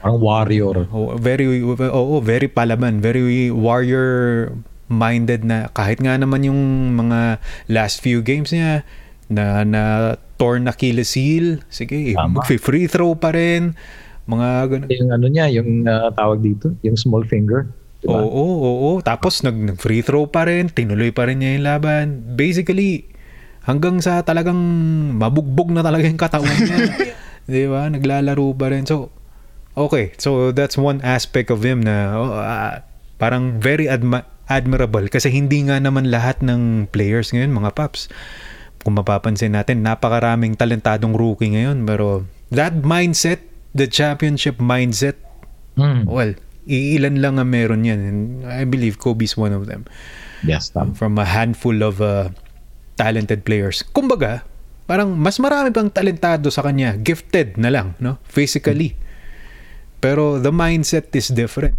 Ang 0.01 0.17
warrior. 0.19 0.89
Oh, 0.91 1.13
very 1.15 1.61
oo, 1.63 2.19
very 2.19 2.49
palaban, 2.49 2.99
very 2.99 3.53
warrior 3.53 4.49
minded 4.91 5.47
na 5.47 5.71
kahit 5.71 6.03
nga 6.03 6.19
naman 6.19 6.43
yung 6.43 6.91
mga 6.99 7.39
last 7.71 8.03
few 8.03 8.19
games 8.19 8.51
niya 8.51 8.83
na 9.31 9.63
na 9.63 9.83
torn 10.35 10.67
Achilles 10.67 11.15
heel, 11.15 11.63
sige, 11.71 12.17
Tama. 12.17 12.43
free 12.43 12.89
throw 12.89 13.15
pa 13.15 13.31
rin. 13.31 13.77
Mga 14.27 14.47
ganun. 14.67 14.89
Yung 14.89 15.11
ano 15.13 15.25
niya, 15.29 15.45
yung 15.53 15.85
ah, 15.85 16.09
tawag 16.11 16.41
dito, 16.41 16.73
yung 16.81 16.97
small 16.97 17.23
finger. 17.25 17.69
Diba? 18.01 18.17
Oo, 18.17 18.25
oo, 18.25 18.57
oo. 18.57 18.91
Tapos 19.05 19.45
nag, 19.45 19.53
nag 19.53 19.77
free 19.77 20.01
throw 20.01 20.25
pa 20.25 20.49
rin, 20.49 20.73
tinuloy 20.73 21.13
pa 21.13 21.29
rin 21.29 21.37
niya 21.37 21.53
yung 21.53 21.65
laban. 21.65 22.05
Basically, 22.33 23.05
hanggang 23.61 24.01
sa 24.01 24.25
talagang 24.25 24.57
mabugbog 25.21 25.69
na 25.69 25.85
talaga 25.85 26.09
yung 26.09 26.17
katawan 26.17 26.49
niya. 26.49 27.13
Di 27.51 27.69
ba? 27.69 27.85
Naglalaro 27.93 28.57
pa 28.57 28.73
rin. 28.73 28.89
So, 28.89 29.13
okay. 29.77 30.17
So, 30.17 30.49
that's 30.49 30.81
one 30.81 30.97
aspect 31.05 31.53
of 31.53 31.61
him 31.61 31.85
na 31.85 32.17
oh, 32.17 32.33
ah, 32.33 32.81
parang 33.21 33.61
very 33.61 33.85
adma- 33.85 34.25
admirable 34.49 35.05
kasi 35.07 35.29
hindi 35.29 35.61
nga 35.63 35.77
naman 35.77 36.09
lahat 36.09 36.41
ng 36.41 36.89
players 36.89 37.29
ngayon, 37.31 37.53
mga 37.53 37.77
paps. 37.77 38.09
Kung 38.81 38.97
mapapansin 38.97 39.53
natin, 39.53 39.85
napakaraming 39.85 40.57
talentadong 40.57 41.13
rookie 41.13 41.53
ngayon. 41.53 41.85
Pero 41.85 42.25
that 42.49 42.81
mindset, 42.81 43.45
the 43.77 43.85
championship 43.85 44.57
mindset, 44.57 45.21
Mm. 45.71 46.03
well, 46.03 46.35
iilan 46.65 47.17
lang 47.17 47.37
ang 47.37 47.49
meron 47.49 47.81
yan. 47.81 47.99
And 48.01 48.19
I 48.45 48.63
believe 48.63 48.97
Kobe's 48.97 49.33
one 49.33 49.51
of 49.51 49.65
them 49.65 49.85
Yes, 50.41 50.69
tama. 50.69 50.93
from 50.93 51.17
a 51.17 51.25
handful 51.25 51.81
of 51.81 51.99
uh, 51.99 52.29
talented 52.95 53.41
players. 53.41 53.81
Kumbaga, 53.87 54.45
parang 54.85 55.13
mas 55.13 55.37
marami 55.37 55.69
pang 55.69 55.87
talentado 55.87 56.49
sa 56.49 56.61
kanya, 56.61 56.97
gifted 56.97 57.55
na 57.55 57.69
lang, 57.69 57.93
no? 57.97 58.17
Physically. 58.25 58.97
Pero 59.97 60.37
the 60.37 60.49
mindset 60.49 61.13
is 61.13 61.29
different. 61.29 61.77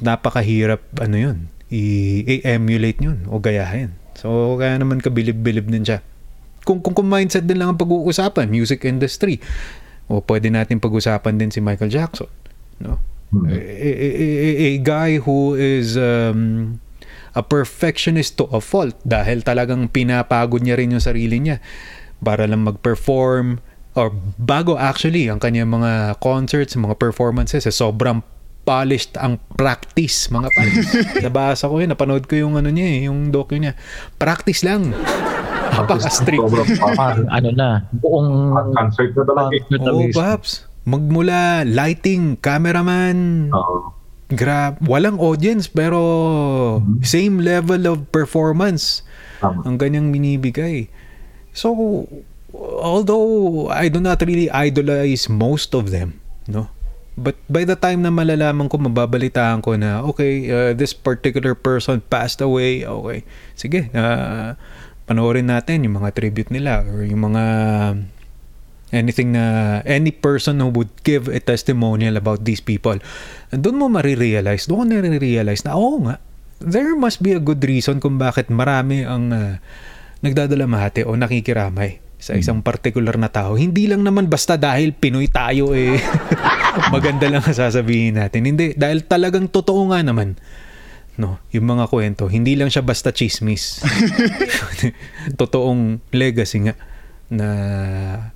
Napakahirap 0.00 0.80
ano 0.98 1.16
'yun, 1.16 1.38
i- 1.68 2.40
i-emulate 2.40 3.00
'yun 3.00 3.24
o 3.28 3.38
gayahin. 3.38 3.92
So 4.16 4.56
kaya 4.56 4.76
naman 4.76 5.00
kabilib-bilib 5.00 5.68
din 5.68 5.84
siya. 5.84 6.00
Kung, 6.62 6.78
kung 6.78 6.94
kung 6.94 7.08
mindset 7.08 7.42
din 7.42 7.58
lang 7.58 7.74
ang 7.74 7.80
pag-uusapan, 7.80 8.46
music 8.46 8.84
industry. 8.84 9.42
O 10.06 10.20
pwede 10.20 10.46
natin 10.46 10.78
pag-usapan 10.78 11.34
din 11.34 11.48
si 11.48 11.58
Michael 11.58 11.90
Jackson, 11.90 12.28
no? 12.78 13.00
Hmm. 13.32 13.48
A, 13.48 13.56
a- 14.76 14.80
guy 14.84 15.16
who 15.16 15.56
is 15.56 15.96
um, 15.96 16.76
a 17.32 17.40
perfectionist 17.40 18.36
to 18.36 18.44
a 18.52 18.60
fault 18.60 18.92
dahil 19.08 19.40
talagang 19.40 19.88
pinapagod 19.88 20.60
niya 20.60 20.76
rin 20.76 20.92
yung 20.92 21.00
sarili 21.00 21.40
niya 21.40 21.64
para 22.20 22.44
lang 22.44 22.68
mag-perform 22.68 23.64
or 23.96 24.12
bago 24.36 24.76
actually 24.76 25.32
ang 25.32 25.40
kanyang 25.40 25.72
mga 25.72 26.20
concerts, 26.20 26.76
mga 26.76 26.96
performances 27.00 27.64
eh, 27.64 27.72
sobrang 27.72 28.20
polished 28.62 29.18
ang 29.18 29.42
practice 29.58 30.30
mga 30.30 30.48
paps. 30.52 30.86
Nabasa 31.24 31.66
ko 31.66 31.80
yun, 31.82 31.90
napanood 31.90 32.28
ko 32.28 32.36
yung 32.36 32.54
ano 32.60 32.68
niya 32.68 32.86
eh, 32.86 32.98
yung 33.10 33.32
docu 33.32 33.58
niya. 33.58 33.74
Practice 34.20 34.62
lang. 34.62 34.92
Napaka-strict. 35.72 36.36
Sobrang 36.36 36.68
ano 37.32 37.48
na, 37.56 37.80
buong 37.96 38.52
concert 38.76 39.10
na 39.16 39.22
talaga. 39.24 39.56
Oo, 39.56 40.04
mismo. 40.04 40.20
paps. 40.20 40.68
Magmula 40.82 41.62
lighting, 41.62 42.38
cameraman, 42.42 43.48
Oo. 43.54 43.94
grab, 44.32 44.82
walang 44.82 45.20
audience 45.22 45.70
pero 45.70 46.00
same 47.06 47.38
level 47.38 47.86
of 47.86 48.10
performance 48.10 49.06
Tama. 49.38 49.62
ang 49.62 49.78
ganyang 49.78 50.10
binibigay. 50.10 50.90
So, 51.54 52.06
although 52.82 53.68
I 53.70 53.86
do 53.92 54.00
not 54.00 54.24
really 54.24 54.50
idolize 54.50 55.28
most 55.28 55.76
of 55.76 55.94
them, 55.94 56.18
no? 56.48 56.66
But 57.12 57.36
by 57.44 57.68
the 57.68 57.76
time 57.76 58.00
na 58.00 58.08
malalaman 58.08 58.72
ko, 58.72 58.80
mababalitaan 58.80 59.60
ko 59.60 59.76
na, 59.76 60.00
okay, 60.00 60.48
uh, 60.48 60.72
this 60.72 60.96
particular 60.96 61.52
person 61.52 62.00
passed 62.08 62.40
away, 62.40 62.88
okay, 62.88 63.28
sige, 63.52 63.92
uh, 63.92 64.56
panoorin 65.04 65.52
natin 65.52 65.84
yung 65.84 66.00
mga 66.00 66.16
tribute 66.16 66.48
nila 66.48 66.80
or 66.88 67.04
yung 67.04 67.28
mga 67.28 67.44
anything 68.92 69.34
na 69.34 69.80
any 69.88 70.12
person 70.12 70.60
who 70.60 70.68
would 70.70 70.92
give 71.02 71.26
a 71.26 71.40
testimonial 71.40 72.14
about 72.20 72.44
these 72.44 72.60
people 72.60 72.96
doon 73.50 73.76
mo 73.80 73.88
marirealize 73.88 74.68
doon 74.68 74.86
ko 74.86 75.00
nare-realize 75.00 75.64
na 75.64 75.74
oo 75.74 76.04
nga 76.06 76.20
there 76.62 76.94
must 76.94 77.18
be 77.20 77.34
a 77.34 77.42
good 77.42 77.60
reason 77.66 77.98
kung 77.98 78.16
bakit 78.16 78.46
marami 78.46 79.02
ang 79.02 79.34
uh, 79.34 79.58
nagdadalamhati 80.22 81.02
o 81.02 81.18
nakikiramay 81.18 81.98
sa 82.22 82.38
isang 82.38 82.62
particular 82.62 83.18
na 83.18 83.26
tao. 83.26 83.58
Hindi 83.58 83.90
lang 83.90 84.06
naman 84.06 84.30
basta 84.30 84.54
dahil 84.54 84.94
Pinoy 84.94 85.26
tayo 85.26 85.74
eh. 85.74 85.98
Maganda 86.94 87.26
lang 87.26 87.42
ang 87.42 87.58
sasabihin 87.58 88.14
natin. 88.22 88.46
Hindi 88.46 88.78
dahil 88.78 89.02
talagang 89.10 89.50
totoo 89.50 89.90
nga 89.90 90.06
naman 90.06 90.38
no 91.18 91.42
yung 91.50 91.66
mga 91.66 91.90
kwento. 91.90 92.30
Hindi 92.30 92.54
lang 92.54 92.70
siya 92.70 92.86
basta 92.86 93.10
chismis. 93.10 93.82
Totoong 95.40 96.14
legacy 96.14 96.70
nga 96.70 96.78
na 97.32 97.48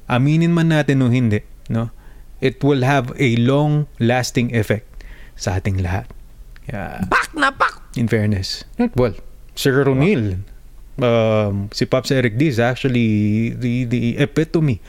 aminin 0.09 0.57
man 0.57 0.73
natin 0.73 1.05
o 1.05 1.13
hindi, 1.13 1.45
no? 1.69 1.93
It 2.41 2.65
will 2.65 2.85
have 2.85 3.13
a 3.21 3.37
long 3.37 3.93
lasting 4.01 4.57
effect 4.57 4.89
sa 5.37 5.61
ating 5.61 5.85
lahat. 5.85 6.09
Kaya, 6.65 7.05
Pak 7.05 7.37
na 7.37 7.53
pak! 7.53 7.87
in 7.97 8.07
fairness. 8.07 8.63
Well, 8.95 9.17
Sir 9.57 9.85
Ronil, 9.85 10.45
um, 11.01 11.73
si 11.73 11.89
Pops 11.89 12.13
Eric 12.13 12.37
D 12.37 12.53
is 12.53 12.61
actually 12.61 13.51
the, 13.57 13.89
the 13.89 14.21
epitome 14.21 14.85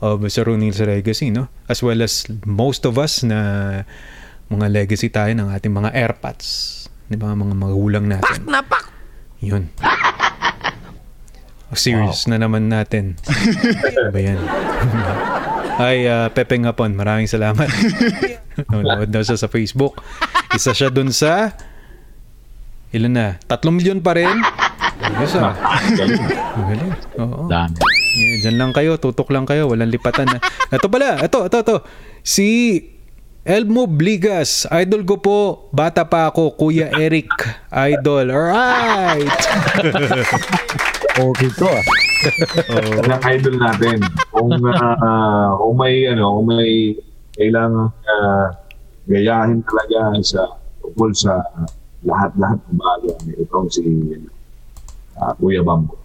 of 0.00 0.20
Sir 0.30 0.44
Ronil's 0.44 0.80
legacy, 0.80 1.32
no? 1.32 1.48
As 1.68 1.82
well 1.82 2.00
as 2.04 2.28
most 2.44 2.84
of 2.84 3.00
us 3.00 3.24
na 3.24 3.82
mga 4.52 4.66
legacy 4.68 5.08
tayo 5.08 5.32
ng 5.32 5.48
ating 5.48 5.72
mga 5.72 5.90
airpods. 5.96 6.76
Di 7.08 7.16
ba? 7.16 7.32
Mga 7.32 7.54
magulang 7.56 8.06
natin. 8.06 8.44
Na 8.46 8.60
pak! 8.60 8.92
Yun. 9.40 9.72
O, 9.80 9.88
Serious 11.74 12.26
na 12.26 12.38
naman 12.38 12.66
natin. 12.66 13.14
Ano 14.00 14.10
ba 14.10 14.20
yan? 14.20 14.38
Ay, 15.80 16.04
uh, 16.10 16.28
Pepe 16.34 16.58
Ngapon, 16.60 16.92
maraming 16.92 17.30
salamat. 17.30 17.70
Nanonood 18.70 19.08
daw 19.08 19.22
siya 19.24 19.38
sa 19.40 19.48
Facebook. 19.48 20.02
Isa 20.52 20.76
siya 20.76 20.92
dun 20.92 21.14
sa... 21.14 21.54
Ilan 22.90 23.14
na? 23.14 23.26
Tatlong 23.46 23.78
milyon 23.78 24.02
pa 24.02 24.18
rin? 24.18 24.34
Yes, 25.22 25.38
ah. 25.38 25.54
Galing. 25.94 26.26
Galing. 26.68 26.92
Oo. 27.22 27.46
Dami. 27.46 27.78
Diyan 28.42 28.56
lang 28.58 28.72
kayo, 28.74 28.98
tutok 28.98 29.30
lang 29.30 29.46
kayo, 29.46 29.70
walang 29.70 29.88
lipatan 29.88 30.26
na. 30.26 30.38
Ito 30.68 30.90
pala, 30.90 31.22
ito, 31.22 31.46
ito, 31.46 31.58
ito. 31.62 31.76
Si 32.20 32.48
Elmo 33.50 33.90
Bligas, 33.90 34.62
idol 34.70 35.02
ko 35.02 35.18
po, 35.18 35.38
bata 35.74 36.06
pa 36.06 36.30
ako, 36.30 36.54
Kuya 36.54 36.86
Eric, 36.94 37.34
idol. 37.74 38.30
Alright! 38.30 39.26
Okay 41.18 41.50
to 41.58 41.66
ah. 41.66 41.82
Oh, 42.70 43.02
ang 43.02 43.20
idol 43.26 43.58
natin. 43.58 43.98
Kung, 44.30 44.54
ah, 44.70 45.58
kung 45.58 45.74
may, 45.74 46.06
ano, 46.06 46.38
kung 46.38 46.46
may 46.54 46.94
kailangan 47.34 47.90
uh, 47.90 48.46
gayahin 49.10 49.58
talaga 49.66 50.14
sa 50.22 50.46
tungkol 50.80 51.10
sa 51.10 51.42
lahat-lahat 52.06 52.62
ng 52.70 52.78
bagay. 52.78 53.18
Itong 53.42 53.66
si 53.68 53.82
ah, 55.18 55.34
Kuya 55.34 55.66
Bambo. 55.66 55.98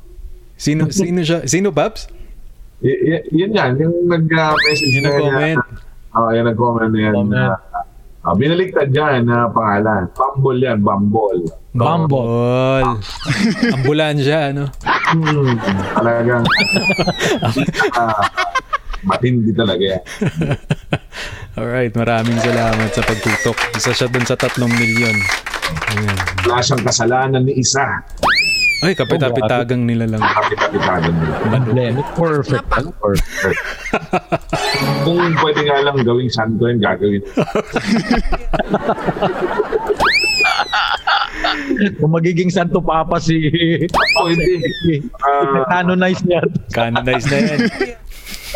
sino, 0.57 0.89
sino 0.89 1.21
siya? 1.21 1.45
Sino, 1.45 1.69
Paps? 1.69 2.09
Y- 2.81 3.21
y- 3.21 3.25
yan 3.45 3.53
yan, 3.53 3.71
yung 3.77 4.09
nag-message 4.09 4.99
Yung 4.99 5.61
nag-comment. 6.15 6.23
Oo, 6.23 6.29
yung 6.31 6.47
nag-comment 6.47 6.91
na 6.91 6.99
yan. 6.99 7.13
Comment. 7.13 7.51
ah, 7.51 8.29
ah, 8.31 8.35
binaliktad 8.35 8.87
dyan 8.91 9.27
na 9.27 9.51
pangalan. 9.51 10.03
Bambol 10.15 10.57
yan, 10.57 10.79
Bambol. 10.79 11.37
Bambol. 11.75 12.85
Ambulansya, 13.75 14.55
ano? 14.55 14.71
Hmm, 15.11 15.59
talagang 15.99 16.43
ah, 17.99 18.23
matindi 19.03 19.51
talaga 19.51 19.83
yan. 19.83 20.03
Alright, 21.55 21.93
maraming 21.95 22.39
salamat 22.39 22.89
sa 22.91 23.03
pagtutok. 23.03 23.57
Isa 23.75 23.91
siya 23.95 24.07
dun 24.11 24.27
sa 24.27 24.35
tatlong 24.35 24.71
milyon. 24.71 25.15
Ayan. 25.95 26.17
Wala 26.45 26.61
siyang 26.61 26.83
kasalanan 26.83 27.41
ni 27.47 27.57
isa. 27.57 28.03
Ay, 28.83 28.91
kapit-apitagang 28.97 29.87
nila 29.87 30.09
lang. 30.09 30.19
Kapit-kapitagan 30.19 31.13
nila. 31.15 31.35
Blemic. 31.63 32.05
Perfect. 32.17 32.67
ah. 32.75 32.83
Perfect. 32.99 33.59
Kung 35.07 35.21
pwede 35.39 35.61
nga 35.63 35.77
lang 35.85 36.03
gawing 36.03 36.27
santo 36.27 36.67
yun, 36.67 36.83
gagawin. 36.83 37.23
Kung 41.99 42.11
magiging 42.11 42.49
Santo 42.51 42.79
Papa 42.81 43.19
si... 43.19 43.37
Pwede. 43.91 44.63
Ah, 45.21 45.63
Canonize 45.69 46.23
niya. 46.25 46.41
Canonize 46.71 47.27
na 47.31 47.37
yan. 47.37 47.59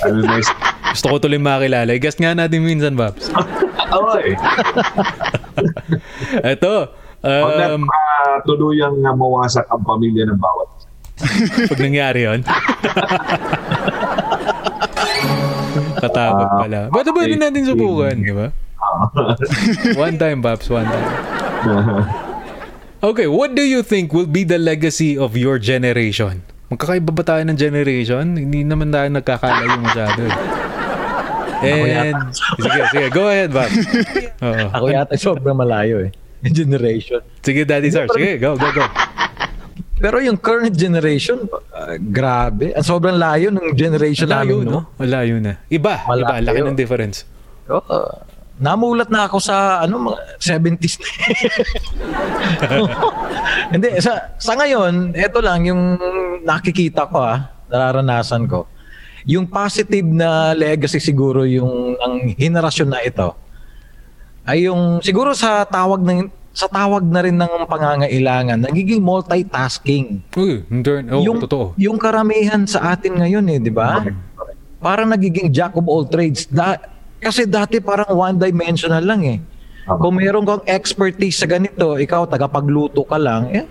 ano 0.04 0.18
na 0.24 0.36
is... 0.40 0.50
Gusto 0.96 1.06
ko 1.12 1.16
tuloy 1.22 1.38
makilala. 1.38 1.92
I-guess 1.94 2.18
nga 2.18 2.34
natin 2.34 2.66
minsan, 2.66 2.98
Paps. 2.98 3.30
Oo 3.96 4.14
eh. 4.18 4.36
Ito. 6.44 6.90
Pag 7.20 7.76
Um, 7.76 7.84
ah, 7.86 8.40
tuluyang 8.44 9.00
na 9.00 9.12
mawasak 9.12 9.68
ang 9.68 9.84
pamilya 9.84 10.24
ng 10.26 10.40
bawat 10.40 10.70
pag 11.70 11.80
nangyari 11.84 12.24
yun. 12.24 12.40
Katakot 16.00 16.48
Ah, 16.48 16.58
pala. 16.58 16.80
Ba't 16.88 17.08
ba 17.12 17.22
din 17.28 17.40
natin 17.40 17.68
subukan, 17.68 18.16
di 18.16 18.32
ba? 18.32 18.48
One 20.00 20.16
time, 20.16 20.40
Paps. 20.40 20.72
One 20.72 20.88
time. 20.88 21.10
Okay, 23.00 23.32
what 23.32 23.56
do 23.56 23.64
you 23.64 23.80
think 23.80 24.12
will 24.12 24.28
be 24.28 24.44
the 24.44 24.60
legacy 24.60 25.16
of 25.16 25.32
your 25.32 25.56
generation? 25.56 26.44
Magkakaiba 26.68 27.16
ba 27.16 27.24
tayo 27.24 27.48
ng 27.48 27.56
generation? 27.56 28.36
Hindi 28.36 28.68
naman 28.68 28.92
tayo 28.92 29.08
nagkakalayo 29.08 29.80
masyado. 29.80 30.28
And, 31.64 32.36
sige, 32.60 32.80
sige, 32.92 33.08
go 33.08 33.32
ahead, 33.32 33.56
Bob. 33.56 33.72
Oo. 34.52 34.66
Ako 34.76 34.86
yata 34.92 35.16
sobrang 35.16 35.56
malayo 35.56 36.04
eh. 36.04 36.12
Generation. 36.44 37.22
Sige, 37.44 37.68
Daddy 37.68 37.92
Sar, 37.92 38.08
sige, 38.16 38.40
go, 38.40 38.56
go, 38.56 38.72
go. 38.72 38.86
Pero 40.00 40.24
yung 40.24 40.40
current 40.40 40.72
generation, 40.72 41.44
uh, 41.52 42.00
grabe. 42.00 42.72
Ang 42.72 42.88
sobrang 42.88 43.20
layo 43.20 43.52
ng 43.52 43.76
generation 43.76 44.32
Malayo, 44.32 44.64
namin, 44.64 44.72
no? 44.72 44.80
no? 44.80 44.82
Malayo 44.96 45.36
na. 45.44 45.60
Iba, 45.68 46.00
iba. 46.08 46.40
Malayo. 46.40 46.44
Laki 46.48 46.60
ng 46.64 46.78
difference. 46.80 47.28
Oo. 47.70 48.00
namulat 48.60 49.08
na 49.08 49.24
ako 49.24 49.40
sa 49.40 49.80
ano 49.80 50.12
mga 50.12 50.20
70s 50.36 51.00
na. 51.00 51.08
Hindi 53.72 53.88
sa 54.04 54.36
sa 54.36 54.52
ngayon, 54.60 55.16
ito 55.16 55.40
lang 55.40 55.64
yung 55.64 55.96
nakikita 56.44 57.08
ko 57.08 57.24
ah, 57.24 57.56
nararanasan 57.72 58.52
ko. 58.52 58.68
Yung 59.24 59.48
positive 59.48 60.04
na 60.04 60.52
legacy 60.52 61.00
siguro 61.00 61.48
yung 61.48 61.96
ang 62.04 62.36
henerasyon 62.36 62.90
na 62.92 63.00
ito 63.00 63.32
ay 64.50 64.66
yung 64.66 64.98
siguro 65.06 65.38
sa 65.38 65.62
tawag 65.62 66.02
ng 66.02 66.34
sa 66.50 66.66
tawag 66.66 67.06
na 67.06 67.22
rin 67.22 67.38
ng 67.38 67.70
pangangailangan, 67.70 68.58
nagiging 68.66 69.00
multitasking. 69.00 70.26
Uy, 70.34 70.66
turn, 70.82 71.08
oh, 71.14 71.22
yung, 71.22 71.40
totoo. 71.40 71.78
yung 71.78 71.96
karamihan 72.02 72.66
sa 72.66 72.98
atin 72.98 73.22
ngayon 73.22 73.46
eh, 73.48 73.58
di 73.62 73.72
ba? 73.72 74.04
Parang 74.82 75.08
nagiging 75.14 75.54
jack 75.54 75.78
of 75.78 75.86
all 75.86 76.04
trades. 76.04 76.50
Da- 76.50 76.82
kasi 77.22 77.46
dati 77.46 77.80
parang 77.80 78.12
one-dimensional 78.12 79.06
lang 79.06 79.22
eh. 79.24 79.40
Kung 79.88 80.20
meron 80.20 80.44
kang 80.44 80.64
expertise 80.68 81.40
sa 81.40 81.48
ganito, 81.48 81.96
ikaw 81.96 82.28
tagapagluto 82.28 83.08
ka 83.08 83.16
lang, 83.16 83.50
eh, 83.56 83.64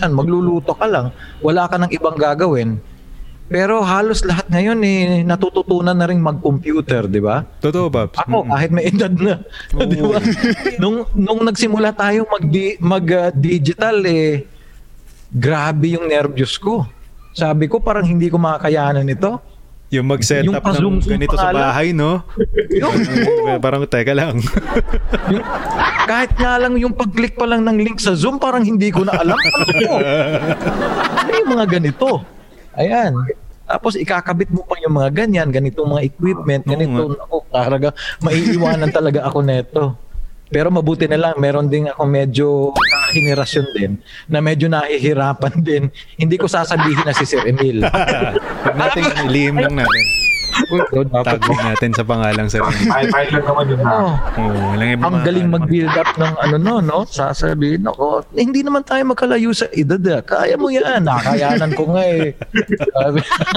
yan, 0.00 0.10
magluluto 0.14 0.72
ka 0.72 0.86
lang. 0.88 1.12
Wala 1.44 1.68
ka 1.68 1.76
ng 1.76 1.92
ibang 1.92 2.16
gagawin. 2.16 2.80
Pero 3.50 3.82
halos 3.82 4.22
lahat 4.22 4.46
ngayon 4.46 4.78
eh, 4.86 5.26
natututunan 5.26 5.98
na 5.98 6.06
rin 6.06 6.22
mag-computer, 6.22 7.10
di 7.10 7.18
ba? 7.18 7.42
Totoo, 7.58 7.90
Babs. 7.90 8.14
Ako, 8.22 8.46
kahit 8.46 8.70
may 8.70 8.86
edad 8.86 9.10
na. 9.10 9.42
di 9.90 9.98
ba? 9.98 10.22
nung, 10.78 11.02
nung 11.18 11.42
nagsimula 11.42 11.90
tayo 11.90 12.30
mag-digital 12.30 12.78
mag, 12.86 13.06
uh, 13.10 13.34
digital, 13.34 13.96
eh, 14.06 14.46
grabe 15.34 15.98
yung 15.98 16.06
nervyos 16.06 16.54
ko. 16.62 16.86
Sabi 17.34 17.66
ko, 17.66 17.82
parang 17.82 18.06
hindi 18.06 18.30
ko 18.30 18.38
makakayanan 18.38 19.10
ito. 19.10 19.42
Yung 19.90 20.06
mag-set 20.06 20.46
Yung 20.46 20.54
up 20.54 20.70
ng 20.70 21.02
ganito 21.02 21.34
sa 21.34 21.50
bahay, 21.50 21.90
no? 21.90 22.22
Yung, 22.78 22.94
parang 23.58 23.82
teka 23.90 24.14
lang. 24.14 24.38
yung, 25.34 25.42
kahit 26.06 26.30
nga 26.38 26.54
lang 26.62 26.78
yung 26.78 26.94
pag-click 26.94 27.34
pa 27.34 27.50
lang 27.50 27.66
ng 27.66 27.82
link 27.82 27.98
sa 27.98 28.14
Zoom, 28.14 28.38
parang 28.38 28.62
hindi 28.62 28.94
ko 28.94 29.02
na 29.02 29.18
alam. 29.18 29.34
Ano 31.18 31.30
yung 31.34 31.50
mga 31.50 31.66
ganito? 31.66 32.22
Ayan. 32.78 33.18
Tapos 33.70 33.94
ikakabit 33.94 34.50
mo 34.50 34.66
pa 34.66 34.74
yung 34.82 34.98
mga 34.98 35.14
ganyan, 35.14 35.46
ganitong 35.54 35.86
mga 35.86 36.02
equipment, 36.10 36.62
ganito. 36.66 37.14
Ako, 37.22 37.46
talaga, 37.54 37.94
maiiwanan 38.18 38.90
talaga 38.90 39.22
ako 39.30 39.38
neto. 39.46 39.84
Pero 40.50 40.66
mabuti 40.74 41.06
na 41.06 41.14
lang, 41.14 41.38
meron 41.38 41.70
din 41.70 41.86
ako 41.86 42.02
medyo 42.10 42.74
henerasyon 43.14 43.66
din 43.70 43.92
na 44.26 44.42
medyo 44.42 44.66
nahihirapan 44.66 45.62
din. 45.62 45.86
Hindi 46.18 46.34
ko 46.34 46.50
sasabihin 46.50 47.06
na 47.06 47.14
si 47.14 47.22
Sir 47.22 47.46
Emil. 47.46 47.86
Huwag 48.66 48.74
natin 48.74 49.06
ilihim 49.30 49.62
lang 49.62 49.78
natin. 49.78 50.29
Uy, 50.70 50.80
dapat 51.04 51.36
Tag 51.36 51.42
natin 51.42 51.90
sa 51.90 52.02
pangalang 52.02 52.46
sa 52.46 52.62
Kahit 52.62 53.10
kahit 53.10 53.30
lang 53.30 53.44
naman 53.44 53.64
yun 53.66 53.80
na. 53.80 53.90
Oh, 53.92 54.12
Oo, 54.38 54.58
walang 54.70 54.90
iba 54.90 55.02
ang 55.02 55.14
mga- 55.14 55.26
galing 55.26 55.48
mag-build 55.50 55.94
up 55.94 56.10
ng 56.14 56.34
ano 56.38 56.54
no, 56.56 56.74
no? 56.78 56.98
Sasabihin 57.04 57.82
ako, 57.84 58.22
"Eh, 58.32 58.42
hindi 58.42 58.62
naman 58.62 58.82
tayo 58.82 59.02
magkalayo 59.04 59.50
sa 59.50 59.66
edad. 59.70 59.98
ah. 60.08 60.22
Kaya 60.22 60.54
mo 60.54 60.70
yan. 60.70 61.02
Nakayanan 61.02 61.74
ko 61.74 61.90
nga 61.90 62.04
eh. 62.06 62.38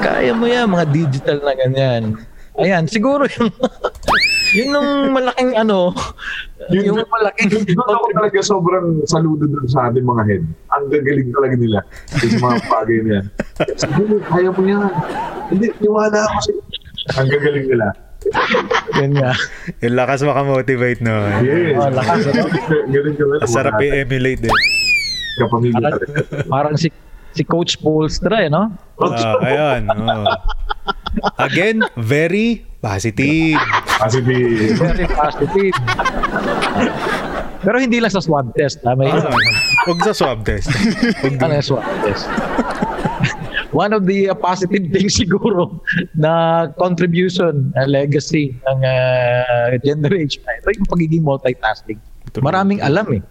Kaya 0.00 0.32
mo 0.32 0.44
yan, 0.44 0.66
mga 0.66 0.86
digital 0.88 1.38
na 1.40 1.52
ganyan. 1.54 2.02
Ayan, 2.56 2.84
siguro 2.84 3.24
yung 3.30 3.48
yun 4.52 4.68
nung 4.74 4.90
malaking 5.14 5.54
ano, 5.54 5.94
Yun, 6.72 6.92
yung 6.92 6.98
malaking 7.08 7.50
Doon 7.74 7.88
ako 7.88 8.06
talaga 8.14 8.38
sobrang 8.44 8.86
saludo 9.08 9.48
dun 9.48 9.66
sa 9.66 9.90
ating 9.90 10.04
mga 10.04 10.22
head. 10.28 10.42
Ang 10.76 10.84
gagaling 10.92 11.28
talaga 11.34 11.54
nila 11.56 11.78
sa 12.06 12.26
mga 12.38 12.56
bagay 12.76 12.98
yan. 13.00 13.24
Sabi 13.74 14.02
mo, 14.06 14.14
kaya 14.22 14.48
mo 14.52 14.60
yan. 14.62 14.82
Hindi, 15.50 15.66
niwala 15.82 16.18
ako 16.28 16.36
sa 16.38 16.50
Ang 17.18 17.28
gagaling 17.32 17.66
nila. 17.66 17.86
Yan 19.00 19.12
nga. 19.16 19.32
Yung 19.80 19.96
lakas 19.96 20.20
makamotivate, 20.22 21.00
no? 21.00 21.16
Yes. 21.40 21.74
Oh, 21.80 21.90
lakas? 21.90 22.18
Galing 22.86 23.16
ka 23.16 23.24
sarap 23.48 23.80
i-emulate 23.80 24.44
din. 24.44 24.54
Kapamilya 25.40 25.80
Parang, 25.80 26.02
parang 26.46 26.74
si 26.76 26.92
si 27.32 27.42
Coach 27.46 27.80
Polstra 27.80 28.44
eh, 28.44 28.50
no? 28.52 28.68
Ah, 29.00 29.40
ayan. 29.40 29.88
oo. 29.88 30.24
Again, 31.40 31.80
very 31.96 32.69
positive. 32.80 33.56
Di, 33.56 34.72
Very 34.74 35.06
positive. 35.06 35.74
Pero 37.60 37.76
hindi 37.76 38.00
lang 38.00 38.08
sa 38.08 38.18
swab 38.18 38.52
test. 38.54 38.80
Ha? 38.82 38.96
May, 38.96 39.12
Ah, 39.12 39.28
Huwag 39.84 40.00
sa 40.02 40.12
swab 40.12 40.42
test. 40.42 40.68
Huwag 41.20 41.36
Ano 41.38 41.52
yung 41.54 41.66
swab 41.66 41.84
test? 42.02 42.24
One 43.70 43.92
of 43.92 44.02
the 44.04 44.26
uh, 44.26 44.34
positive 44.34 44.90
things 44.90 45.14
siguro 45.14 45.70
na 46.12 46.32
contribution, 46.74 47.70
uh, 47.76 47.86
legacy 47.86 48.50
ng 48.66 48.78
uh, 48.82 49.78
generation 49.78 50.42
na 50.42 50.58
ito 50.58 50.68
yung 50.74 50.88
pagiging 50.88 51.22
multitasking. 51.22 52.00
Ito- 52.26 52.42
Maraming 52.42 52.82
alam 52.82 53.06
eh. 53.14 53.22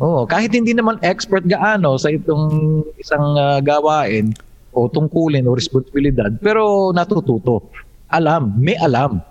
Oo, 0.00 0.24
kahit 0.24 0.50
hindi 0.50 0.72
naman 0.72 0.96
expert 1.02 1.44
gaano 1.44 2.00
sa 2.00 2.08
itong 2.08 2.48
isang 2.96 3.36
uh, 3.36 3.60
gawain 3.60 4.32
o 4.72 4.88
tungkulin 4.88 5.44
o 5.44 5.52
responsibilidad, 5.52 6.32
pero 6.40 6.88
natututo. 6.90 7.68
Alam, 8.12 8.52
may 8.60 8.76
alam. 8.76 9.24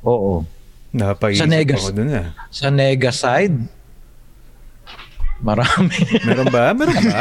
Oo. 0.00 0.42
Napaisip 0.92 1.44
Sa 1.44 1.48
Negas. 1.48 1.80
ako 1.84 1.90
dun 1.92 2.08
ah. 2.12 2.28
Sa 2.52 2.68
nega 2.68 3.12
side, 3.12 3.56
marami. 5.40 5.96
Meron 6.24 6.48
ba? 6.52 6.72
Meron 6.76 7.00
ba? 7.00 7.20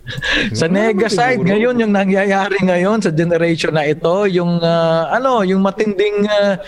sa 0.58 0.66
nega 0.66 1.06
side 1.06 1.46
ngayon 1.46 1.78
yung 1.78 1.94
nangyayari 1.94 2.58
ngayon 2.58 2.98
sa 2.98 3.14
generation 3.14 3.70
na 3.70 3.86
ito 3.86 4.26
yung 4.26 4.58
ah, 4.58 5.06
ano 5.14 5.46
yung 5.46 5.62
matinding 5.62 6.26
ah, 6.26 6.58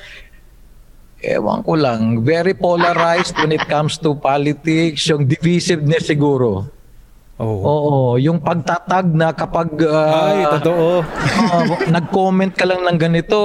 ewan 1.18 1.66
ko 1.66 1.74
lang 1.74 2.22
very 2.22 2.54
polarized 2.54 3.34
when 3.42 3.50
it 3.50 3.64
comes 3.66 3.98
to 3.98 4.14
politics 4.14 5.02
yung 5.10 5.26
divisiveness 5.26 6.06
siguro 6.06 6.70
Oo. 7.34 7.58
oo 7.60 7.94
yung 8.14 8.38
pagtatag 8.38 9.10
na 9.10 9.34
kapag 9.34 9.74
ah, 9.90 10.30
Ay, 10.30 10.46
totoo. 10.54 11.02
Oo, 11.02 11.60
nag-comment 11.90 12.54
ka 12.54 12.62
lang 12.62 12.86
ng 12.86 12.94
ganito, 12.94 13.38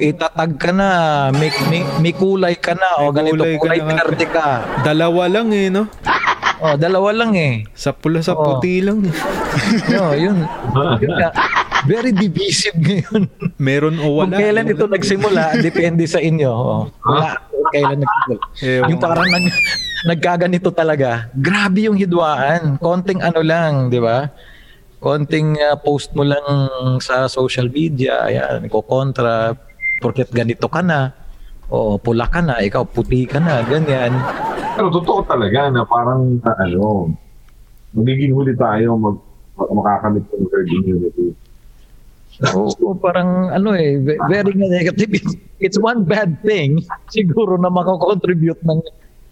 itatag 0.00 0.56
ka 0.56 0.72
na, 0.72 0.88
may, 1.28 1.52
may, 1.68 1.84
may 2.00 2.12
kulay 2.16 2.56
ka 2.56 2.72
na, 2.72 3.04
o 3.04 3.12
ganito, 3.12 3.36
kulay 3.36 3.54
ka 3.54 3.60
kulay 3.60 3.78
na 3.78 3.84
nga. 3.84 3.96
verde 4.00 4.26
ka. 4.26 4.46
Dalawa 4.80 5.28
lang 5.28 5.52
eh, 5.52 5.68
no? 5.68 5.84
O, 6.56 6.80
dalawa 6.80 7.12
lang 7.12 7.36
eh. 7.36 7.68
Sa 7.76 7.92
pula, 7.92 8.24
sa 8.24 8.32
Oo. 8.32 8.56
puti 8.56 8.80
lang. 8.80 9.04
No, 9.92 10.16
yun. 10.16 10.48
yun. 11.04 11.12
Very 11.84 12.16
divisive 12.16 12.72
ngayon. 12.74 13.28
Meron 13.60 14.00
o 14.00 14.08
Kung 14.08 14.32
wala. 14.32 14.40
kailan 14.40 14.72
ito 14.72 14.88
nagsimula, 14.88 15.60
depende 15.60 16.08
sa 16.08 16.16
inyo. 16.16 16.48
O, 16.48 16.88
wala. 17.04 17.44
Kung 17.44 17.68
kailan 17.68 17.98
nagsimula. 18.00 18.40
Ewan 18.56 18.88
Yung 18.88 19.00
parang 19.02 19.28
nag, 19.28 19.44
nagkaganito 20.04 20.68
talaga. 20.70 21.32
Grabe 21.32 21.88
yung 21.88 21.96
hidwaan. 21.96 22.76
Konting 22.78 23.24
ano 23.24 23.40
lang, 23.40 23.88
di 23.88 23.98
ba? 23.98 24.28
Konting 25.00 25.56
uh, 25.60 25.76
post 25.80 26.12
mo 26.12 26.24
lang 26.24 26.44
sa 27.00 27.28
social 27.28 27.68
media, 27.68 28.24
ayan, 28.24 28.68
ko 28.72 28.80
kontra, 28.80 29.52
porket 30.00 30.32
ganito 30.32 30.64
ka 30.68 30.80
na, 30.80 31.12
o 31.68 32.00
pula 32.00 32.24
ka 32.28 32.40
na, 32.40 32.60
ikaw 32.64 32.88
puti 32.88 33.28
ka 33.28 33.36
na, 33.36 33.60
ganyan. 33.68 34.16
pero 34.74 34.88
totoo 34.88 35.20
talaga 35.28 35.68
na 35.68 35.84
parang, 35.84 36.40
na, 36.40 36.52
ano, 36.56 37.12
magiging 37.92 38.32
huli 38.32 38.56
tayo 38.56 38.96
mag, 38.96 39.16
makakamit 39.60 40.24
ng 40.24 40.48
herd 40.48 40.68
immunity. 40.72 41.36
Oo, 42.42 42.96
parang 42.98 43.54
ano 43.54 43.78
eh, 43.78 44.00
ve- 44.02 44.18
very 44.26 44.56
negative. 44.58 45.06
It's, 45.14 45.32
it's 45.62 45.78
one 45.78 46.02
bad 46.02 46.42
thing 46.42 46.82
siguro 47.14 47.54
na 47.54 47.70
makakontribute 47.70 48.58
ng 48.66 48.82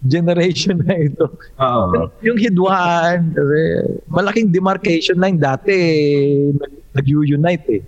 generation 0.03 0.83
na 0.83 0.95
ito. 0.99 1.25
Oo. 1.59 2.11
Yung, 2.21 2.35
hidwaan, 2.35 3.31
malaking 4.11 4.51
demarcation 4.51 5.17
line 5.17 5.39
dati, 5.39 5.73
nag- 6.51 6.81
nag-unite 6.93 7.67
eh. 7.71 7.83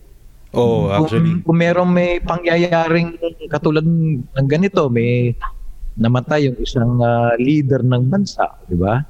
Oo, 0.55 0.87
actually. 0.87 1.43
Kung, 1.43 1.51
kung 1.51 1.57
merong 1.59 1.91
may 1.91 2.23
pangyayaring 2.23 3.19
katulad 3.51 3.83
ng 3.83 4.47
ganito, 4.47 4.87
may 4.87 5.35
namatay 5.99 6.47
yung 6.51 6.57
isang 6.59 6.99
ah, 7.03 7.35
leader 7.35 7.83
ng 7.83 8.03
bansa, 8.07 8.47
di 8.67 8.75
ba? 8.79 9.03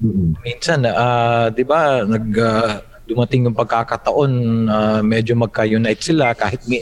Mm-mm. 0.00 0.36
Minsan, 0.44 0.84
ah, 0.88 1.48
di 1.48 1.64
ba, 1.64 2.04
nag, 2.04 2.26
ah, 2.36 2.91
dumating 3.12 3.44
yung 3.44 3.54
pagkakataon, 3.54 4.32
ah, 4.66 5.00
medyo 5.04 5.36
magka-unite 5.36 6.00
sila 6.00 6.32
kahit 6.32 6.64
ni 6.64 6.80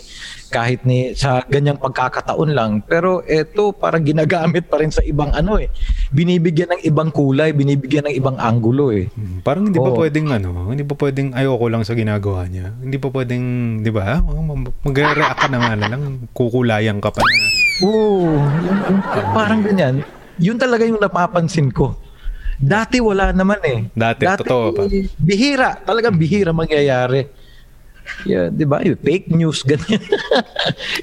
kahit 0.50 0.82
ni 0.82 1.14
sa 1.14 1.46
ganyang 1.46 1.78
pagkakataon 1.78 2.50
lang. 2.50 2.82
Pero 2.82 3.22
eto 3.22 3.70
parang 3.70 4.02
ginagamit 4.02 4.66
pa 4.66 4.82
rin 4.82 4.90
sa 4.90 5.02
ibang 5.02 5.30
ano 5.30 5.58
eh. 5.58 5.70
Binibigyan 6.10 6.74
ng 6.74 6.82
ibang 6.82 7.14
kulay, 7.14 7.54
binibigyan 7.54 8.10
ng 8.10 8.14
ibang 8.18 8.34
angulo 8.34 8.90
eh. 8.90 9.06
Hmm, 9.14 9.46
Parang 9.46 9.70
hindi 9.70 9.78
pa 9.78 9.94
Oo. 9.94 9.98
pwedeng 9.98 10.26
ano, 10.30 10.66
hindi 10.66 10.82
pa 10.82 10.98
pwedeng 10.98 11.34
ayoko 11.34 11.66
lang 11.70 11.86
sa 11.86 11.94
ginagawa 11.94 12.50
niya. 12.50 12.74
Hindi 12.82 12.98
pa 12.98 13.08
pwedeng, 13.14 13.44
'di 13.82 13.90
ba? 13.94 14.18
Mag-react 14.82 15.38
ka 15.38 15.46
na 15.46 15.58
nga 15.62 15.74
lang, 15.78 16.26
kukulayan 16.34 16.98
ka 16.98 17.14
pa. 17.14 17.22
Oo, 17.86 18.34
yung- 18.34 19.02
parang 19.32 19.62
ganyan. 19.62 20.02
Yun 20.40 20.58
talaga 20.58 20.82
yung 20.82 20.98
napapansin 20.98 21.70
ko. 21.70 21.94
Dati 22.60 23.00
wala 23.00 23.32
naman 23.32 23.56
eh. 23.64 23.88
Dati, 23.96 24.28
totoo 24.28 24.64
pa. 24.76 24.84
Bihira, 25.16 25.80
talagang 25.80 26.20
bihira 26.20 26.52
mangyayari. 26.52 27.24
Yeah, 28.28 28.52
'di 28.52 28.64
ba? 28.68 28.84
Yung 28.84 29.00
fake 29.00 29.32
news 29.32 29.64
ganyan. 29.70 30.02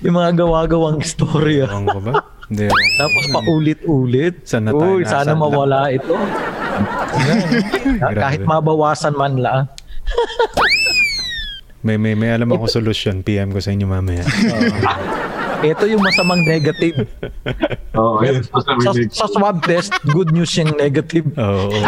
yung 0.06 0.16
mga 0.22 0.46
gawa-gawang 0.46 1.02
istorya. 1.02 1.66
Ewan 1.66 1.90
ko 1.90 2.00
ba? 2.04 2.14
Hindi. 2.48 2.72
Tapos 2.72 3.24
paulit-ulit. 3.34 4.36
Saan 4.46 4.70
na 4.70 4.72
tayo 4.72 5.02
Uy, 5.02 5.04
sana 5.04 5.36
mawala 5.36 5.92
ito. 5.92 6.16
Yan. 6.16 8.14
Kahit 8.16 8.42
mabawasan 8.46 9.18
man 9.18 9.36
lang. 9.40 9.62
May, 11.84 12.00
may, 12.00 12.16
may 12.16 12.32
alam 12.32 12.48
ako 12.52 12.68
solusyon. 12.70 13.24
PM 13.24 13.52
ko 13.52 13.60
sa 13.60 13.72
inyo 13.76 13.88
mamaya. 13.88 14.24
Ito 15.66 15.84
yung 15.90 16.04
masamang 16.06 16.46
negative. 16.46 17.10
Oo, 18.00 18.22
yun. 18.22 18.46
Sa, 18.46 18.92
sa 18.94 19.26
swab 19.30 19.64
test, 19.66 19.94
good 20.14 20.30
news 20.30 20.54
yung 20.58 20.78
negative. 20.78 21.26
Oo. 21.38 21.74
oo. 21.74 21.82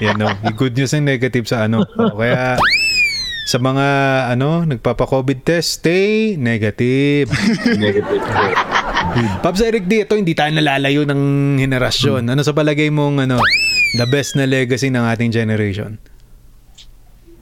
Yan 0.00 0.16
no. 0.16 0.32
Yung 0.44 0.56
Good 0.56 0.76
news 0.76 0.92
and 0.96 1.04
negative 1.04 1.44
sa 1.44 1.68
ano. 1.68 1.84
Kaya 1.92 2.56
sa 3.50 3.58
mga 3.58 3.86
ano, 4.36 4.62
nagpapa-COVID 4.64 5.42
test, 5.42 5.82
stay 5.82 6.38
negative. 6.38 7.28
Negative. 7.66 8.22
Pops 9.42 9.60
Eric 9.64 9.90
D, 9.90 10.06
ito 10.06 10.14
hindi 10.14 10.36
tayo 10.38 10.54
nalalayo 10.54 11.02
ng 11.08 11.56
henerasyon. 11.58 12.30
Ano 12.30 12.40
sa 12.46 12.54
palagay 12.54 12.92
mong 12.94 13.26
ano, 13.26 13.42
the 13.98 14.06
best 14.06 14.38
na 14.38 14.46
legacy 14.46 14.88
ng 14.92 15.02
ating 15.02 15.34
generation? 15.34 15.98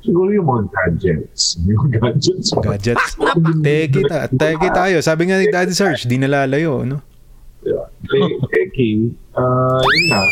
Siguro 0.02 0.30
yung 0.30 0.46
mga 0.46 0.64
gadgets. 0.70 1.58
Yung 1.68 1.90
gadgets. 1.90 2.54
Gadgets. 2.54 3.18
Teki, 3.62 4.02
ta 4.06 4.30
teki 4.30 4.68
tayo. 4.70 4.96
Sabi 5.02 5.26
nga 5.28 5.42
ni 5.42 5.50
Daddy 5.50 5.74
Sarge, 5.74 6.06
di 6.06 6.16
nalalayo, 6.16 6.86
no? 6.86 7.02
Yeah. 7.66 7.90
Eh, 8.14 8.62
Eki, 8.64 9.12
ah, 9.34 9.82
yun 9.82 10.04
nga. 10.08 10.22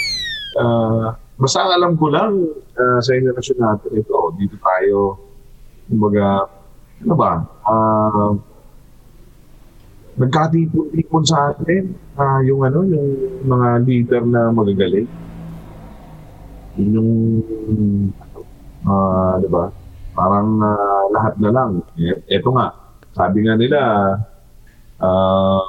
Ah, 0.57 1.09
basta 1.37 1.67
alam 1.67 1.99
ko 1.99 2.09
lang 2.09 2.39
ah, 2.79 3.03
sa 3.03 3.13
generasyon 3.19 3.59
natin 3.59 3.91
ito, 3.99 4.17
dito 4.39 4.57
tayo, 4.63 5.19
kumbaga, 5.91 6.47
ano 7.03 7.15
ba, 7.19 7.33
ah, 7.67 8.33
nagkatipon-tipon 10.17 11.25
sa 11.29 11.53
atin 11.53 11.93
ah, 12.17 12.41
yung 12.41 12.65
ano, 12.65 12.87
yung 12.89 13.09
mga 13.45 13.69
leader 13.85 14.23
na 14.25 14.49
magagaling. 14.49 15.11
Yun 16.81 16.89
yung, 16.97 17.11
ah, 18.87 19.35
di 19.43 19.49
ba, 19.51 19.69
parang 20.15 20.49
ah, 20.63 21.05
lahat 21.13 21.35
na 21.43 21.51
lang. 21.53 21.71
E- 21.99 22.23
Eto 22.31 22.55
nga, 22.55 22.71
sabi 23.13 23.45
nga 23.45 23.55
nila, 23.59 23.81
ah, 25.03 25.63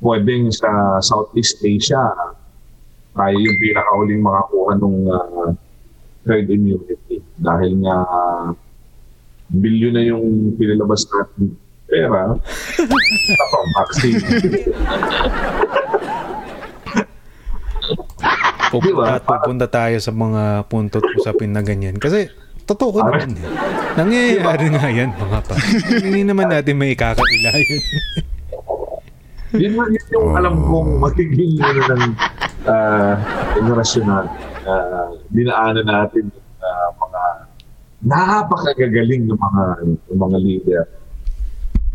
pwedeng 0.00 0.54
sa 0.54 1.02
Southeast 1.02 1.60
Asia, 1.66 2.14
tayo 3.16 3.36
yung 3.36 3.58
pinakahuling 3.60 4.20
makakuha 4.20 4.76
ng 4.76 4.96
herd 6.28 6.48
immunity. 6.52 7.24
Dahil 7.40 7.80
nga, 7.80 7.96
bilyon 9.48 9.94
na 9.94 10.02
yung 10.04 10.52
pinilabas 10.58 11.06
natin 11.08 11.54
pera 11.86 12.34
sa 12.74 13.44
pang-vaccine. 13.54 14.20
Pupunta, 18.76 18.86
Di 18.86 18.92
ba? 18.92 19.16
at 19.16 19.24
pupunta 19.24 19.66
tayo 19.66 19.96
sa 19.96 20.12
mga 20.12 20.42
punto 20.66 21.00
at 21.00 21.08
usapin 21.14 21.50
na 21.50 21.60
ganyan. 21.60 21.96
Kasi, 21.96 22.28
totoo 22.62 23.00
naman. 23.00 23.32
eh. 23.32 23.48
Nangyayari 23.94 24.66
nga 24.68 24.86
yan, 24.86 25.10
mga 25.12 25.38
pa. 25.40 25.54
Hindi 26.02 26.22
naman 26.22 26.52
natin 26.52 26.74
may 26.74 26.92
ikakaila 26.92 27.50
yun. 27.56 27.82
yun, 29.62 29.72
yun, 29.72 29.88
yun 29.88 30.06
yung 30.12 30.28
alam 30.34 30.54
kong 30.60 31.00
magiging 31.00 31.56
ano 31.58 31.80
ng 31.86 32.04
uh, 32.66 33.14
generasyon 33.54 34.04
natin. 34.04 34.36
Uh, 34.66 35.06
dinaanan 35.30 35.86
natin 35.86 36.26
ah, 36.58 36.90
mga 36.92 37.22
napakagagaling 38.02 39.24
ng 39.24 39.38
mga 39.38 39.64
ng 40.10 40.18
mga 40.18 40.38
leader. 40.42 40.82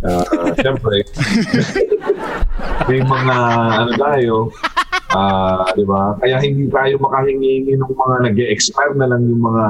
Uh, 0.01 0.23
Siyempre, 0.57 1.05
may 2.89 2.99
mga 2.99 3.35
ano 3.77 3.91
tayo, 3.93 4.35
ah, 5.15 5.67
di 5.75 5.85
ba? 5.85 6.15
Kaya 6.19 6.39
hindi 6.43 6.67
tayo 6.71 6.97
makahingi 6.99 7.67
ng 7.67 7.93
mga 7.93 8.15
nag-expire 8.31 8.95
na 8.95 9.07
lang 9.11 9.27
yung 9.27 9.43
mga 9.43 9.65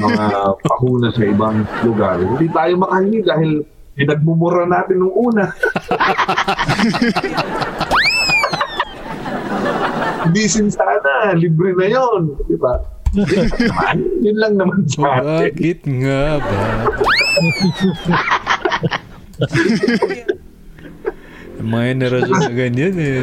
mga 0.00 0.24
pahuna 0.64 1.08
sa 1.12 1.22
ibang 1.24 1.68
lugar. 1.84 2.16
Hindi 2.18 2.48
tayo 2.48 2.72
makahingi 2.80 3.20
dahil 3.22 3.62
pinagmumura 3.94 4.64
natin 4.64 5.04
nung 5.04 5.12
una. 5.12 5.52
Hindi 10.24 10.42
sin 10.48 10.70
sana, 10.70 11.34
libre 11.36 11.74
na 11.76 11.86
yon, 11.90 12.36
di 12.48 12.56
ba? 12.56 12.80
Yun 14.22 14.36
lang 14.38 14.54
naman, 14.54 14.86
sa 14.86 15.18
atin. 15.18 15.50
Bakit 15.50 15.80
nga 16.00 16.38
ba? 16.38 16.60
Mga 21.60 21.84
henerasyon 21.92 22.40
na 22.40 22.52
ganyan 22.56 22.96
eh. 22.96 23.20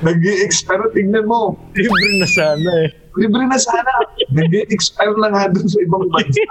No? 0.00 0.08
Nag-i-expire, 0.08 0.84
tingnan 0.96 1.24
mo. 1.28 1.54
Libre 1.76 2.08
na 2.16 2.28
sana 2.28 2.70
eh. 2.84 2.90
Libre 3.16 3.44
na 3.44 3.58
sana. 3.60 3.92
Nag-i-expire 4.32 5.14
na 5.20 5.28
nga 5.28 5.44
dun 5.52 5.68
sa 5.68 5.78
ibang 5.80 6.08
bansa. 6.08 6.42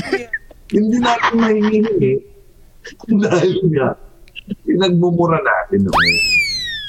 Hindi 0.74 0.96
natin 1.02 1.34
mahihingi. 1.34 2.12
Dahil 3.10 3.58
nga, 3.74 3.98
pinagmumura 4.62 5.42
natin. 5.42 5.90
Okay? 5.90 6.14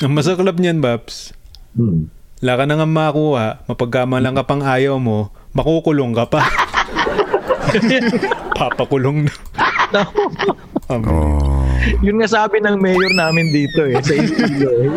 Ang 0.02 0.14
masaklap 0.14 0.58
niyan, 0.58 0.82
Babs, 0.82 1.34
Hmm. 1.72 2.12
wala 2.44 2.60
ka 2.60 2.64
na 2.68 2.76
nga 2.76 2.88
makuha, 2.90 3.48
mapagkamalang 3.64 4.36
ka 4.36 4.44
pang 4.44 4.60
ayaw 4.60 5.00
mo, 5.00 5.32
makukulong 5.56 6.12
ka 6.12 6.28
pa. 6.28 6.44
Papakulong 8.60 9.24
na. 9.24 9.34
Um, 10.92 11.61
Yun 12.06 12.22
nga 12.22 12.30
sabi 12.30 12.62
ng 12.62 12.78
mayor 12.78 13.12
namin 13.14 13.50
dito 13.50 13.86
eh, 13.86 13.98
sa 14.02 14.14
Iloilo 14.14 14.70
eh. 14.70 14.88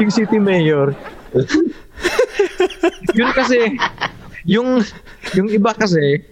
Yung, 0.00 0.10
city 0.12 0.38
mayor. 0.40 0.96
yun 3.18 3.30
kasi, 3.34 3.76
yung, 4.46 4.80
yung 5.34 5.48
iba 5.50 5.74
kasi, 5.74 6.24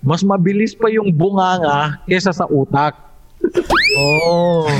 mas 0.00 0.22
mabilis 0.22 0.72
pa 0.78 0.88
yung 0.88 1.10
bunganga 1.10 1.98
kesa 2.06 2.30
sa 2.30 2.46
utak. 2.46 2.94
Oo. 3.98 4.66
Oh, 4.66 4.70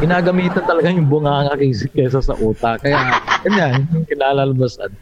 ginagamitan 0.00 0.64
talaga 0.64 0.92
yung 0.92 1.08
bunganga 1.08 1.56
kesa 1.92 2.20
sa 2.20 2.34
utak. 2.36 2.80
Kaya, 2.84 3.20
ganyan, 3.44 3.84
yung 3.92 4.04
kinalalabasan. 4.08 4.92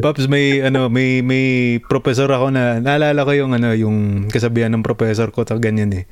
Paps, 0.00 0.24
may 0.24 0.64
ano, 0.64 0.88
may 0.88 1.20
may 1.20 1.76
professor 1.84 2.26
ako 2.32 2.48
na 2.48 2.80
naalala 2.80 3.28
ko 3.28 3.32
yung 3.36 3.52
ano, 3.52 3.76
yung 3.76 4.26
kasabihan 4.32 4.72
ng 4.72 4.80
professor 4.80 5.28
ko 5.28 5.44
ta 5.44 5.60
ganyan 5.60 5.92
eh. 5.92 6.04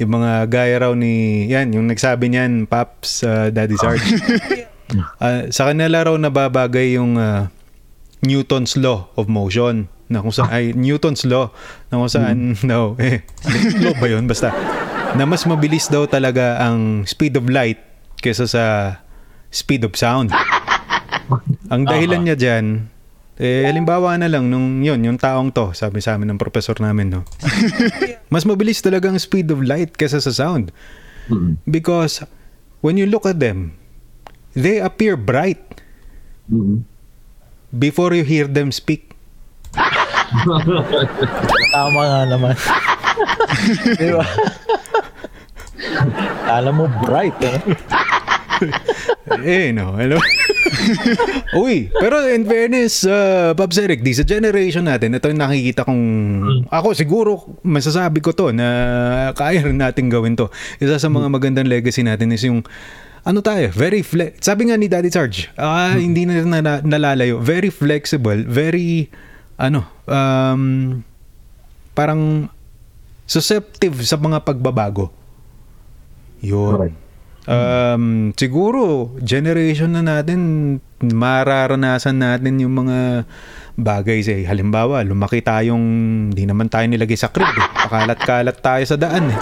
Yung 0.00 0.12
mga 0.20 0.48
gaya 0.48 0.76
raw 0.88 0.92
ni 0.96 1.44
yan, 1.50 1.74
yung 1.76 1.88
nagsabi 1.90 2.32
niyan, 2.32 2.68
Paps, 2.70 3.26
uh, 3.26 3.48
Daddy 3.52 3.76
Sarge. 3.76 4.06
Ah, 5.16 5.48
sa 5.48 5.72
kanila 5.72 6.04
raw 6.04 6.20
nababagay 6.20 7.00
yung 7.00 7.16
ah, 7.16 7.48
Newton's 8.20 8.76
law 8.76 9.08
of 9.16 9.24
motion 9.24 9.88
na 10.12 10.20
kung 10.20 10.36
saan 10.36 10.52
ay 10.52 10.76
Newton's 10.76 11.24
law 11.24 11.48
na 11.88 11.96
kung 11.96 12.12
saan 12.12 12.36
no 12.68 12.92
eh 13.00 13.24
law 13.88 13.96
ba 13.96 14.06
yun 14.12 14.28
basta 14.28 14.52
na 15.16 15.24
mas 15.24 15.48
mabilis 15.48 15.88
daw 15.88 16.04
talaga 16.04 16.60
ang 16.60 17.08
speed 17.08 17.40
of 17.40 17.48
light 17.48 17.80
kesa 18.20 18.44
sa 18.44 18.64
speed 19.52 19.84
of 19.84 19.92
sound. 19.98 20.32
Ang 21.68 21.84
dahilan 21.84 22.24
niya 22.24 22.36
dyan, 22.36 22.88
eh, 23.40 23.64
halimbawa 23.64 24.12
na 24.20 24.28
lang, 24.28 24.52
nung 24.52 24.84
yun, 24.84 25.00
yung 25.00 25.16
taong 25.16 25.48
to, 25.50 25.72
sabi 25.72 26.04
sa 26.04 26.16
amin 26.16 26.36
ng 26.36 26.40
professor 26.40 26.76
namin, 26.76 27.08
no? 27.08 27.20
Mas 28.32 28.44
mabilis 28.44 28.84
talaga 28.84 29.08
ang 29.08 29.16
speed 29.16 29.48
of 29.48 29.64
light 29.64 29.96
kesa 29.96 30.20
sa 30.20 30.32
sound. 30.32 30.68
Hmm. 31.28 31.56
Because 31.64 32.20
when 32.84 33.00
you 33.00 33.08
look 33.08 33.24
at 33.24 33.40
them, 33.40 33.76
they 34.52 34.78
appear 34.78 35.16
bright 35.16 35.60
Hmm. 36.50 36.84
before 37.70 38.12
you 38.12 38.26
hear 38.26 38.44
them 38.44 38.68
speak. 38.74 39.14
Tama 41.72 42.00
nga 42.02 42.22
naman. 42.28 42.52
Di 44.00 44.10
ba? 44.12 44.26
Alam 46.50 46.74
mo, 46.76 46.86
bright 47.00 47.38
eh. 47.40 47.56
eh, 49.46 49.72
no. 49.74 49.96
Hello? 49.96 50.18
Uy, 51.62 51.92
pero 51.92 52.24
in 52.28 52.44
fairness, 52.48 53.04
uh, 53.04 53.52
Pops 53.52 53.78
Eric, 53.78 54.00
di 54.00 54.16
sa 54.16 54.24
generation 54.24 54.86
natin, 54.86 55.14
ito 55.14 55.28
yung 55.28 55.42
nakikita 55.42 55.84
kong, 55.84 56.02
ako 56.72 56.88
siguro, 56.96 57.30
masasabi 57.62 58.24
ko 58.24 58.32
to 58.32 58.50
na 58.54 58.66
kaya 59.36 59.62
rin 59.66 59.78
natin 59.78 60.08
gawin 60.08 60.34
to. 60.38 60.48
Isa 60.80 60.96
sa 60.96 61.08
mga 61.12 61.28
magandang 61.28 61.68
legacy 61.68 62.02
natin 62.02 62.32
is 62.32 62.42
yung, 62.46 62.64
ano 63.22 63.38
tayo, 63.44 63.70
very 63.70 64.02
fle- 64.02 64.34
sabi 64.42 64.70
nga 64.72 64.76
ni 64.78 64.90
Daddy 64.90 65.10
Charge, 65.12 65.52
ah, 65.54 65.94
hindi 65.94 66.26
na, 66.26 66.42
na 66.42 66.80
nalalayo, 66.82 67.38
very 67.38 67.70
flexible, 67.70 68.42
very, 68.48 69.06
ano, 69.60 69.86
um, 70.08 71.04
parang 71.92 72.48
susceptive 73.28 74.02
sa 74.02 74.18
mga 74.18 74.42
pagbabago. 74.42 75.12
Yun. 76.42 76.74
Correct. 76.74 76.96
Um, 77.42 78.30
siguro, 78.38 79.10
generation 79.18 79.98
na 79.98 80.02
natin, 80.06 80.78
mararanasan 81.02 82.22
natin 82.22 82.62
yung 82.62 82.86
mga 82.86 83.26
bagay 83.74 84.22
sa 84.22 84.36
halimbawa, 84.52 85.02
lumaki 85.02 85.42
tayong 85.42 85.82
di 86.30 86.46
naman 86.46 86.70
tayo 86.70 86.86
nilagay 86.86 87.18
sa 87.18 87.34
crib 87.34 87.50
eh. 87.50 87.66
Pakalat-kalat 87.88 88.56
tayo 88.62 88.84
sa 88.86 88.94
daan 88.94 89.32
eh. 89.32 89.38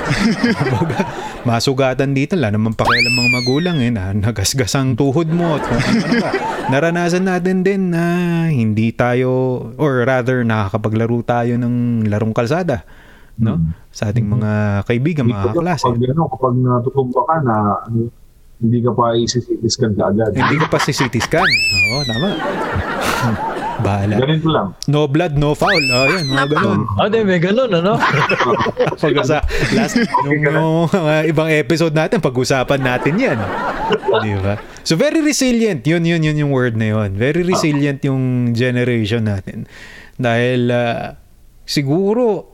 Masugatan 1.49 2.17
dito, 2.17 2.41
wala 2.41 2.57
naman 2.57 2.73
pakialam 2.73 3.13
mga 3.13 3.31
magulang 3.37 3.79
eh, 3.85 3.93
na 3.93 4.17
nagasgas 4.17 4.73
ang 4.81 4.97
tuhod 4.97 5.29
mo 5.29 5.61
at 5.61 5.63
kung 5.69 5.83
ano. 5.85 6.31
Naranasan 6.73 7.29
natin 7.29 7.67
din 7.67 7.93
na 7.93 8.05
hindi 8.49 8.97
tayo, 8.97 9.61
or 9.77 10.09
rather, 10.09 10.41
nakakapaglaro 10.41 11.21
tayo 11.27 11.61
ng 11.61 12.07
larong 12.09 12.33
kalsada 12.33 12.87
no? 13.41 13.57
Hmm. 13.57 13.73
Sa 13.91 14.13
ating 14.13 14.29
mga 14.29 14.85
kaibigan, 14.85 15.25
mga 15.27 15.57
kaklase. 15.57 15.89
Kapag, 15.89 16.05
ano, 16.13 16.23
kapag 16.29 16.55
natutumba 16.61 17.21
ka 17.25 17.37
na 17.41 17.55
ano, 17.89 18.13
hindi 18.61 18.79
ka 18.85 18.93
pa 18.93 19.17
isisitiskan 19.17 19.97
ka 19.97 20.13
agad. 20.13 20.37
Hindi 20.37 20.61
ka 20.61 20.69
pa 20.69 20.77
si 20.85 20.93
CT 20.93 21.17
scan. 21.25 21.49
Oo, 21.49 22.05
tama. 22.05 22.29
Bahala. 23.81 24.21
Ganito 24.21 24.49
lang. 24.53 24.77
No 24.93 25.09
blood, 25.09 25.41
no 25.41 25.57
foul. 25.57 25.81
Oh, 25.81 26.07
yan, 26.13 26.29
mga 26.29 26.47
ganun. 26.53 26.81
Ah, 27.01 27.09
di, 27.09 27.25
may 27.25 27.41
ganun, 27.41 27.73
ano? 27.73 27.97
Pag 29.01 29.25
sa 29.25 29.41
last, 29.73 29.97
nung, 30.29 30.37
nung 30.45 30.85
mga 30.93 31.15
ibang 31.33 31.49
episode 31.49 31.97
natin, 31.97 32.21
pag-usapan 32.21 32.81
natin 32.85 33.17
yan. 33.17 33.39
Di 34.21 34.37
ba? 34.37 34.61
So, 34.85 35.01
very 35.01 35.25
resilient. 35.25 35.81
Yun, 35.89 36.05
yun, 36.05 36.21
yun 36.21 36.37
yung 36.37 36.53
word 36.53 36.77
na 36.77 36.93
yun. 36.93 37.17
Very 37.17 37.41
resilient 37.41 38.05
yung 38.05 38.53
generation 38.53 39.25
natin. 39.25 39.65
Dahil, 40.21 40.69
ah, 40.69 41.17
siguro, 41.65 42.50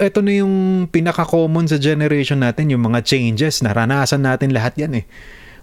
ito 0.00 0.24
na 0.24 0.32
yung 0.32 0.54
pinaka-common 0.88 1.68
sa 1.68 1.76
generation 1.76 2.40
natin, 2.40 2.72
yung 2.72 2.82
mga 2.82 3.04
changes. 3.04 3.60
Naranasan 3.60 4.24
natin 4.24 4.50
lahat 4.50 4.74
yan 4.80 4.92
eh. 5.00 5.04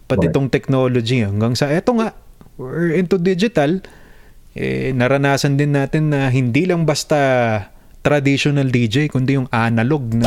Pati 0.07 0.29
Right. 0.29 0.31
itong 0.31 0.47
technology 0.47 1.25
hanggang 1.25 1.57
sa, 1.57 1.67
eto 1.67 1.91
nga, 1.97 2.15
we're 2.55 2.95
into 2.95 3.19
digital, 3.19 3.81
eh, 4.55 4.93
naranasan 4.95 5.59
din 5.59 5.75
natin 5.75 6.13
na 6.13 6.31
hindi 6.31 6.63
lang 6.63 6.87
basta 6.87 7.17
traditional 8.05 8.71
DJ, 8.71 9.11
kundi 9.11 9.35
yung 9.35 9.51
analog 9.51 10.07
na 10.15 10.23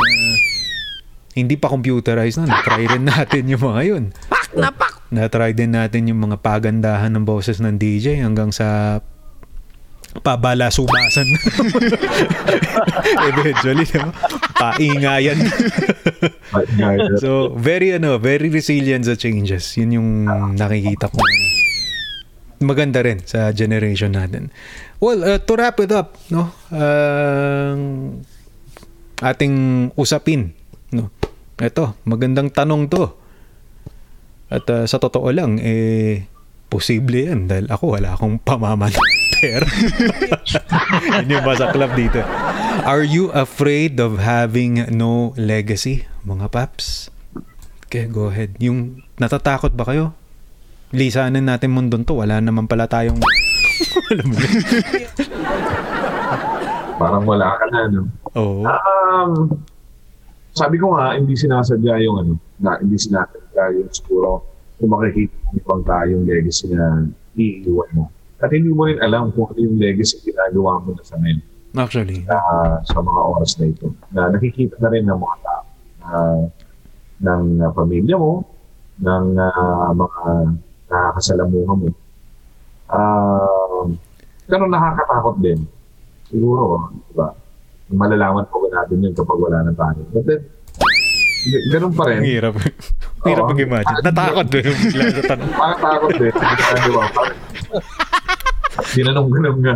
hindi 1.32 1.54
pa 1.56 1.70
computerized 1.70 2.42
na. 2.42 2.50
Na-try 2.50 2.84
rin 2.90 3.06
natin 3.06 3.48
yung 3.48 3.62
mga 3.62 3.80
yun. 3.86 4.04
Pak 4.28 4.52
na 4.58 4.68
pak! 4.74 4.94
Na-try 5.10 5.54
din 5.56 5.72
natin 5.72 6.10
yung 6.10 6.20
mga 6.22 6.38
pagandahan 6.42 7.10
ng 7.14 7.24
boses 7.24 7.58
ng 7.62 7.78
DJ 7.78 8.20
hanggang 8.20 8.50
sa 8.52 8.98
pabala-subasan. 10.18 11.22
Eventually, 13.30 13.86
diba? 13.86 14.10
paingayan. 14.58 15.38
so, 17.22 17.54
very 17.54 17.94
ano, 17.94 18.18
very 18.18 18.50
resilient 18.50 19.06
sa 19.06 19.14
changes. 19.14 19.78
Yun 19.78 20.02
yung 20.02 20.10
nakikita 20.58 21.06
ko. 21.06 21.22
Maganda 22.60 23.00
rin 23.00 23.22
sa 23.24 23.54
generation 23.54 24.12
natin. 24.12 24.50
Well, 25.00 25.24
uh, 25.24 25.40
to 25.40 25.52
wrap 25.56 25.80
it 25.80 25.94
up, 25.94 26.18
no? 26.28 26.52
Ang 26.74 27.80
ating 29.22 29.54
usapin, 29.96 30.52
no? 30.92 31.08
Ito, 31.56 31.96
magandang 32.04 32.52
tanong 32.52 32.90
to. 32.90 33.04
At 34.50 34.66
uh, 34.66 34.84
sa 34.84 34.98
totoo 34.98 35.30
lang, 35.30 35.62
eh, 35.62 36.26
posible 36.66 37.30
yan 37.30 37.46
dahil 37.46 37.70
ako 37.70 37.96
wala 37.96 38.18
akong 38.18 38.42
pamaman 38.42 38.90
pera. 39.40 39.66
Yun 41.24 41.32
yung 41.32 41.46
masaklap 41.48 41.96
dito. 41.96 42.20
Are 42.84 43.02
you 43.02 43.32
afraid 43.32 43.96
of 43.98 44.20
having 44.20 44.84
no 44.92 45.32
legacy, 45.40 46.04
mga 46.28 46.52
paps? 46.52 47.08
Okay, 47.88 48.06
go 48.06 48.30
ahead. 48.30 48.54
Yung 48.62 49.02
natatakot 49.18 49.74
ba 49.74 49.88
kayo? 49.88 50.14
Lisanin 50.94 51.48
natin 51.48 51.74
mundon 51.74 52.06
to. 52.06 52.20
Wala 52.20 52.38
naman 52.38 52.70
pala 52.70 52.86
tayong... 52.86 53.18
Alam 54.12 54.26
mo. 54.30 54.38
Parang 57.00 57.24
wala 57.24 57.56
ka 57.56 57.64
na, 57.72 57.80
no? 57.88 58.02
Oo. 58.36 58.62
Um, 58.68 59.32
sabi 60.52 60.76
ko 60.76 60.92
nga, 60.94 61.16
hindi 61.16 61.32
sinasadya 61.34 61.94
yung 62.04 62.16
ano, 62.20 62.34
na 62.60 62.76
hindi 62.78 63.00
sinasadya 63.00 63.80
yung 63.80 63.90
siguro 63.90 64.44
kung 64.76 64.92
makikita 64.92 65.34
mo 65.48 65.50
ibang 65.56 65.82
tayong 65.86 66.24
legacy 66.28 66.68
na 66.70 67.08
iiwan 67.34 67.90
mo. 67.96 68.04
At 68.40 68.50
hindi 68.50 68.72
mo 68.72 68.88
rin 68.88 68.96
alam 69.04 69.28
kung 69.36 69.52
ano 69.52 69.60
yung 69.60 69.76
legacy 69.76 70.16
ginagawa 70.24 70.80
mo 70.80 70.96
na 70.96 71.04
sa 71.04 71.20
ngayon 71.20 71.40
Actually. 71.76 72.24
na 72.24 72.38
sa 72.88 72.98
mga 72.98 73.20
oras 73.36 73.52
na 73.60 73.64
ito. 73.68 73.86
Na 74.10 74.32
nakikita 74.32 74.80
na 74.80 74.88
rin 74.88 75.04
ng 75.04 75.18
mga 75.20 75.36
tao 75.44 75.62
na 76.00 76.10
ng 77.20 77.44
uh, 77.60 77.70
pamilya 77.76 78.16
mo, 78.16 78.48
ng 79.04 79.26
uh, 79.36 79.92
mga 79.92 80.22
nakakasalamuha 80.88 81.72
mo. 81.76 81.86
Uh, 82.90 83.84
pero 84.48 84.64
nakakatakot 84.66 85.36
din. 85.38 85.60
Siguro, 86.26 86.90
di 86.90 87.12
ba? 87.14 87.28
Malalaman 87.92 88.48
po 88.48 88.64
natin 88.66 89.04
yun 89.04 89.14
kapag 89.14 89.38
wala 89.38 89.66
na 89.66 89.72
tayo. 89.76 90.00
But 90.10 90.24
then, 90.26 90.40
ganun 91.70 91.92
pa 91.92 92.08
Ang 92.08 92.24
rin. 92.24 92.26
hirap. 92.26 92.54
Ang 92.56 93.28
hirap 93.30 93.44
mag-imagine. 93.52 93.98
Natakot 94.00 94.46
din 94.48 94.64
tanong. 95.28 95.50
Nakakatakot 95.54 96.12
din. 96.18 96.32
Di 96.32 96.90
ba? 98.70 98.78
Parang, 98.78 98.94
Tinanong-ganong 98.94 99.60
nga. 99.62 99.74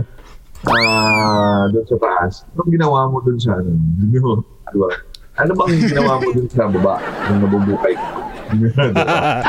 Ah, 0.65 1.69
doon 1.69 1.85
sa 1.85 1.97
taas. 2.01 2.33
Anong 2.57 2.71
ginawa 2.73 3.11
mo 3.13 3.21
doon 3.21 3.37
sa 3.37 3.59
ano? 3.61 3.71
Di 4.09 4.17
ba? 4.17 4.33
Di 4.73 4.79
ba? 4.81 4.89
Ano 5.35 5.51
bang 5.59 5.83
ginawa 5.83 6.23
mo 6.23 6.29
doon 6.31 6.49
sa 6.49 6.71
baba 6.71 6.95
nung 7.29 7.41
nabubukay 7.43 7.95
ka? 7.99 8.09
Ba? 8.55 9.43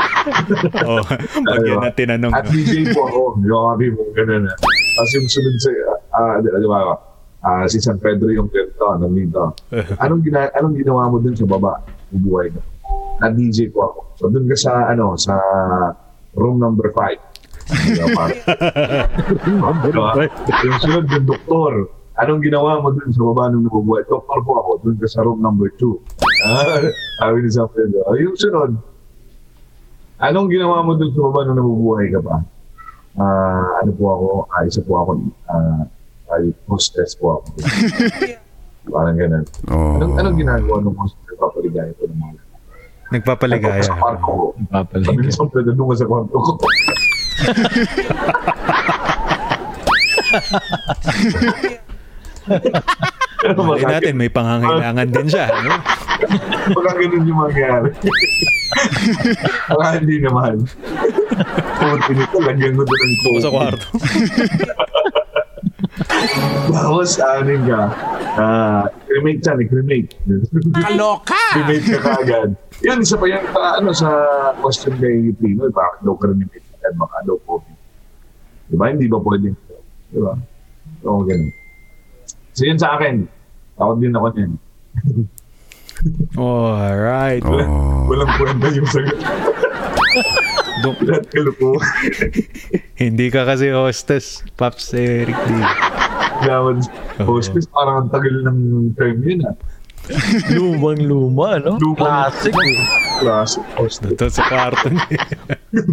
oh, 0.82 1.04
pag 1.46 1.62
yan 1.62 1.78
na 1.78 1.92
tinanong. 1.94 2.32
At 2.34 2.48
DJ 2.50 2.90
po 2.90 3.06
ako. 3.06 3.20
Kami 3.38 3.86
mo, 3.94 4.02
gano'n 4.10 4.50
na. 4.50 4.54
Tapos 4.58 5.12
yung 5.14 5.28
sunod 5.30 5.56
sa, 5.62 5.70
ah, 6.16 6.34
di 6.42 6.66
ba, 6.66 6.96
ah, 7.44 7.64
si 7.70 7.78
San 7.78 8.02
Pedro 8.02 8.32
yung 8.34 8.50
ganito, 8.50 8.82
nandito. 8.98 9.54
Anong, 10.02 10.26
gina, 10.26 10.50
anong 10.58 10.74
ginawa 10.80 11.06
mo 11.06 11.22
dun 11.22 11.36
sa 11.38 11.46
baba? 11.46 11.78
Bubuhay 12.10 12.50
ka. 12.50 12.60
At 13.22 13.38
DJ 13.38 13.70
po 13.70 13.86
ako. 13.86 13.98
So 14.18 14.24
dun 14.32 14.48
ka 14.50 14.56
sa, 14.58 14.90
ano, 14.90 15.14
sa 15.14 15.38
room 16.34 16.58
number 16.58 16.90
5. 16.90 17.35
Yung 20.62 20.78
sunod 20.82 21.04
yung 21.10 21.26
doktor. 21.26 21.72
Anong 22.16 22.40
ginawa 22.40 22.80
mo 22.80 22.96
dun 22.96 23.12
sa 23.12 23.20
baba 23.28 23.52
nung 23.52 23.68
nabubuhay? 23.68 24.00
Doktor 24.08 24.40
po 24.40 24.52
ako. 24.56 24.70
Dun 24.88 24.96
sa 25.04 25.20
room 25.20 25.44
number 25.44 25.68
2. 25.76 25.84
Ah, 26.48 26.80
sabi 27.20 27.44
ni 27.44 27.50
San 27.52 27.68
Pedro. 27.68 28.00
Ah, 28.08 28.16
yung 28.16 28.32
sunod, 28.32 28.72
Anong 30.16 30.48
ginawa 30.48 30.80
mo 30.80 30.96
dun 30.96 31.12
sa 31.12 31.20
baba 31.28 31.44
nung 31.44 31.60
nabubuhay 31.60 32.08
ka 32.08 32.20
pa? 32.24 32.40
Ah, 33.20 33.84
ano 33.84 33.90
po 33.92 34.04
ako, 34.12 34.26
ah, 34.48 34.62
isa 34.64 34.80
po 34.80 34.92
ako, 35.04 35.10
ah, 35.52 35.84
ay 36.36 36.52
hostess 36.68 37.12
po 37.20 37.40
ako. 37.40 37.60
Parang 38.96 39.16
ganun. 39.18 39.44
Oh. 39.68 40.00
Anong, 40.00 40.14
anong 40.16 40.36
ginagawa 40.40 40.76
ng 40.80 40.96
hostess? 40.96 41.36
Papaligaya 41.36 41.92
ko 42.00 42.08
ng 42.08 42.16
mga. 42.16 42.40
Nagpapaligaya. 43.12 43.84
Sa 43.84 44.16
ko. 44.24 44.56
Sabi 44.72 45.20
ni 45.20 45.32
San 45.32 45.52
Pedro, 45.52 45.76
ka 45.76 45.94
sa 46.00 46.06
kwarto 46.08 46.32
ko. 46.32 46.52
Mali 53.56 53.84
natin, 53.84 54.14
may 54.16 54.30
pangangailangan 54.30 55.06
din 55.12 55.26
siya. 55.28 55.46
No? 55.50 55.76
Baka 56.72 56.90
ganun 56.96 57.24
yung 57.28 57.40
mangyari. 57.40 57.90
Baka 59.68 59.86
hindi 60.00 60.16
naman. 60.24 60.54
Puti 61.76 62.12
nito, 62.16 62.38
lagyan 62.40 62.72
mo 62.74 62.82
doon 62.88 62.98
ng 62.98 63.12
Ako 63.12 63.28
coke. 63.28 63.42
sa 63.44 63.50
kwarto. 63.52 63.88
Tapos, 66.72 67.10
anin 67.20 67.60
ka, 67.68 67.82
ah, 68.40 68.84
cremate 69.06 69.40
siya, 69.44 69.54
cremate. 69.68 70.12
Kaloka! 70.76 71.44
cremate 71.56 71.86
ka 71.86 72.00
kaagad. 72.00 72.50
Yan, 72.84 73.00
isa 73.00 73.16
pa 73.16 73.26
yan, 73.28 73.44
pa, 73.52 73.80
ano, 73.80 73.90
sa 73.92 74.08
question 74.60 74.92
kay 74.96 75.32
Pinoy, 75.36 75.70
bakit 75.72 76.00
daw 76.04 76.16
cremate 76.16 76.65
ka, 76.86 76.96
baka 76.96 77.16
daw 77.26 77.36
COVID. 77.42 77.76
Diba? 78.66 78.84
Hindi 78.90 79.06
ba 79.06 79.18
pwede? 79.18 79.48
Diba? 80.10 80.32
Oo, 81.02 81.20
ganun. 81.26 81.50
So, 82.54 82.62
yun 82.62 82.78
sa 82.78 82.94
akin. 82.94 83.26
Takot 83.74 83.98
din 83.98 84.14
ako 84.14 84.26
niyan. 84.32 84.52
Oh, 86.38 86.72
alright. 86.86 87.42
Oh. 87.44 88.06
Walang 88.06 88.32
kwenta 88.38 88.68
yung 88.70 88.88
sagot. 88.88 89.18
Do- 90.84 91.00
Lahat 91.08 91.24
kalupo. 91.32 91.80
hindi 93.02 93.32
ka 93.32 93.48
kasi 93.48 93.72
hostess, 93.72 94.44
Paps 94.60 94.92
Eric 94.92 95.32
D. 95.48 95.50
Oo. 96.46 96.76
hostess, 97.24 97.64
parang 97.72 98.04
ang 98.04 98.08
tagal 98.12 98.44
ng 98.44 98.58
term 98.92 99.18
yun, 99.24 99.40
ah. 99.48 99.56
Lumang 100.48 101.00
luma, 101.00 101.58
no? 101.58 101.76
Lumang- 101.76 102.30
Classic. 102.30 102.54
Classic 103.16 103.64
hostess. 103.74 104.12
Ito 104.12 104.26
sa 104.28 104.42
kwarto 104.44 104.86
niya. 104.86 105.24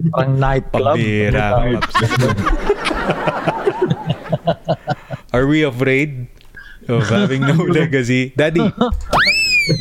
Parang 0.10 0.34
nightclub. 0.38 0.96
Pambira, 0.96 1.48
Paps. 1.80 1.96
Are 5.34 5.48
we 5.48 5.64
afraid 5.64 6.28
of 6.88 7.08
having 7.10 7.42
no 7.42 7.54
legacy? 7.74 8.34
Daddy. 8.36 8.62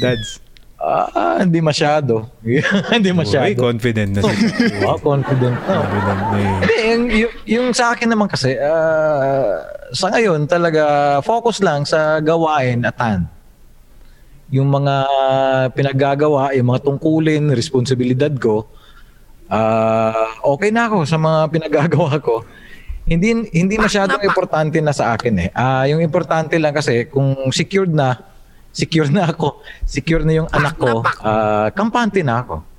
Dads. 0.01 0.41
Ah, 0.83 1.39
hindi 1.39 1.61
masyado. 1.61 2.27
hindi 2.95 3.11
Uy, 3.11 3.17
masyado. 3.17 3.55
confident 3.55 4.11
na 4.13 4.21
si 4.25 4.35
wow, 4.83 4.99
confident 4.99 5.55
na. 5.55 5.75
Confident 5.79 6.19
na 6.19 6.35
eh. 6.35 6.59
Hindi, 6.59 6.77
yung, 6.83 7.03
yung, 7.07 7.33
yung 7.47 7.67
sa 7.71 7.95
akin 7.95 8.11
naman 8.11 8.27
kasi, 8.27 8.59
ah, 8.59 9.63
sa 9.95 10.11
ngayon 10.11 10.47
talaga 10.47 10.83
focus 11.23 11.63
lang 11.63 11.85
sa 11.85 12.19
gawain 12.19 12.83
at 12.83 12.99
hand. 12.99 13.31
Yung 14.53 14.69
mga 14.69 14.95
pinaggagawa, 15.73 16.53
yung 16.53 16.69
mga 16.69 16.85
tungkulin, 16.85 17.57
responsibilidad 17.57 18.31
ko, 18.37 18.69
ah, 19.49 20.37
okay 20.45 20.69
na 20.69 20.93
ako 20.93 21.09
sa 21.09 21.17
mga 21.17 21.49
pinaggagawa 21.49 22.21
ko. 22.21 22.45
Hindi 23.03 23.51
hindi 23.51 23.75
masyadong 23.81 24.23
importante 24.23 24.79
na 24.79 24.95
sa 24.95 25.17
akin 25.17 25.35
eh. 25.41 25.49
Ah, 25.57 25.89
yung 25.91 25.99
importante 26.05 26.55
lang 26.61 26.77
kasi 26.77 27.09
kung 27.09 27.51
secured 27.51 27.91
na, 27.91 28.15
secure 28.73 29.09
na 29.13 29.29
ako, 29.29 29.61
secure 29.85 30.25
na 30.25 30.45
yung 30.45 30.49
anak 30.53 30.77
ko, 30.77 31.03
ah, 31.25 31.73
kampante 31.73 32.21
na 32.21 32.45
ako. 32.45 32.72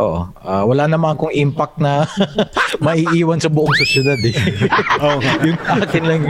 Oo. 0.00 0.20
Ah, 0.40 0.64
wala 0.64 0.88
naman 0.88 1.12
akong 1.12 1.28
impact 1.30 1.76
na 1.76 2.08
maiiwan 2.84 3.36
sa 3.36 3.46
buong 3.46 3.76
sosyedad 3.76 4.16
eh. 4.18 4.32
Oo 5.02 5.20
nga. 5.20 5.32
yung 5.44 5.60
akin 5.60 6.02
lang 6.02 6.20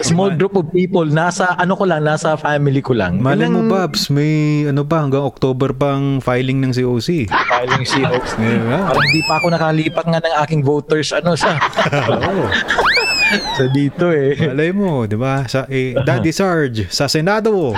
small 0.00 0.30
group 0.32 0.54
of 0.54 0.70
people 0.70 1.02
nasa 1.02 1.58
ano 1.58 1.74
ko 1.74 1.82
lang 1.82 2.06
nasa 2.06 2.38
family 2.38 2.78
ko 2.78 2.94
lang 2.94 3.18
Malay 3.18 3.50
mo, 3.50 3.58
Ilang 3.58 3.68
Babs, 3.68 4.06
may 4.08 4.30
ano 4.64 4.86
pa, 4.86 5.02
hanggang 5.02 5.20
October 5.20 5.74
pang 5.74 6.20
filing 6.20 6.62
ng 6.62 6.70
COC. 6.70 7.26
filing 7.26 7.84
COs 7.84 8.30
Yeah. 8.38 8.86
parang 8.86 9.04
hindi 9.04 9.22
pa 9.24 9.34
ako 9.36 9.46
nakalipat 9.50 10.04
nga 10.06 10.20
ng 10.20 10.34
aking 10.40 10.62
voters 10.62 11.10
ano 11.10 11.34
sa 11.34 11.58
Oo. 11.90 12.46
sa 13.58 13.64
dito 13.68 14.08
eh 14.08 14.38
Malay 14.48 14.70
mo, 14.70 15.04
di 15.04 15.18
ba? 15.18 15.42
Sa, 15.44 15.66
eh, 15.66 15.98
Daddy 15.98 16.30
Sarge, 16.30 16.86
sa 16.88 17.10
Senado. 17.10 17.74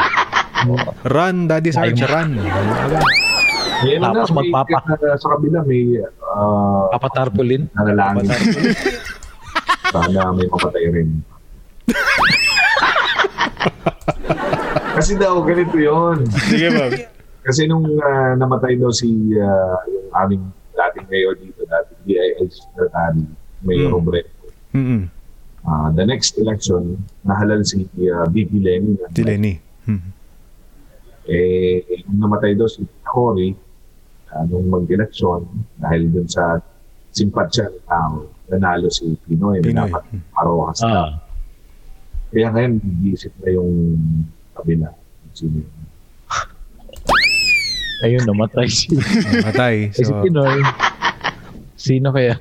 Run, 1.03 1.49
Daddy 1.49 1.73
Sarge, 1.73 2.05
run. 2.05 2.37
May 3.81 3.97
ano 3.97 4.05
Tapos 4.13 4.29
na, 4.29 4.37
may, 4.37 4.49
magpapa- 4.53 4.99
uh, 5.01 5.17
sa 5.17 5.29
kabila 5.37 5.59
may 5.65 5.83
uh, 6.05 6.85
papatarpulin 6.93 7.63
nanalangin. 7.73 8.29
Sana 9.89 10.21
may 10.37 10.47
mamatay 10.47 10.85
rin. 10.93 11.09
Kasi 14.91 15.17
daw, 15.17 15.41
ganito 15.41 15.77
yon. 15.81 16.27
Sige, 16.51 16.69
Babs. 16.71 17.01
Kasi 17.41 17.65
nung 17.65 17.89
ah, 17.99 18.37
namatay 18.37 18.77
daw 18.77 18.93
si 18.93 19.09
ah, 19.41 19.81
yung 19.89 20.09
aming 20.13 20.43
dating 20.77 21.07
mayor 21.09 21.33
dito, 21.35 21.65
dating 21.65 22.01
DIL 22.05 22.49
secretary, 22.53 23.25
Mayor 23.65 23.89
Hmm. 23.89 23.95
Robredo. 23.97 24.29
Mm-mm. 24.77 25.03
Ah, 25.61 25.89
the 25.93 26.05
next 26.05 26.37
election, 26.37 27.01
nahalal 27.21 27.65
si 27.65 27.85
uh, 28.09 28.25
BP 28.25 28.61
Lenny. 28.61 28.97
Si 29.13 29.21
Lenny. 29.25 29.55
Mm. 29.85 30.01
Eh, 31.29 31.81
nung 32.09 32.29
namatay 32.29 32.57
daw 32.57 32.65
si 32.65 32.81
Cory, 33.05 33.53
uh, 34.35 34.45
nung 34.47 34.67
mag-eleksyon, 34.71 35.47
dahil 35.79 36.11
dun 36.11 36.29
sa 36.31 36.59
simpatsya 37.11 37.67
ng 37.71 37.85
tao, 37.87 38.31
nanalo 38.51 38.87
si 38.91 39.15
Pinoy. 39.27 39.63
Pinoy. 39.63 39.91
Dapat 39.91 40.05
parokas 40.35 40.79
na. 40.83 40.91
ah 40.91 41.11
Kaya 42.31 42.47
ngayon, 42.55 42.73
nag-iisip 42.79 43.33
na 43.43 43.49
yung 43.51 43.73
kabila. 44.55 44.89
Sino? 45.35 45.63
ayun 48.01 48.25
namatay 48.25 48.65
si 48.65 48.97
Matay. 49.47 49.93
si 49.93 50.09
So, 50.09 50.25
Pinoy 50.25 50.65
sino 51.77 52.09
kaya 52.17 52.41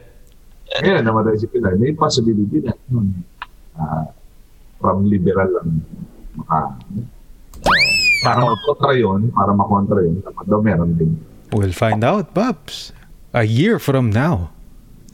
Ngayon, 0.79 1.03
namatay 1.03 1.35
si 1.35 1.49
Pinoy. 1.51 1.75
May 1.75 1.91
possibility 1.97 2.63
na. 2.63 2.73
Hmm. 2.87 3.25
Ah, 3.75 4.07
from 4.79 5.07
liberal 5.07 5.49
lang 5.51 5.83
maka 6.39 6.77
para 8.19 8.43
makontra 8.43 8.91
yun, 8.95 9.31
para 9.31 9.51
makontra 9.55 9.99
yun, 10.03 10.19
dapat 10.23 10.45
daw 10.47 10.59
meron 10.59 10.91
din. 10.95 11.15
We'll 11.51 11.71
find 11.73 12.03
out, 12.03 12.33
Babs. 12.33 12.93
A 13.33 13.43
year 13.43 13.77
from 13.77 14.09
now. 14.09 14.49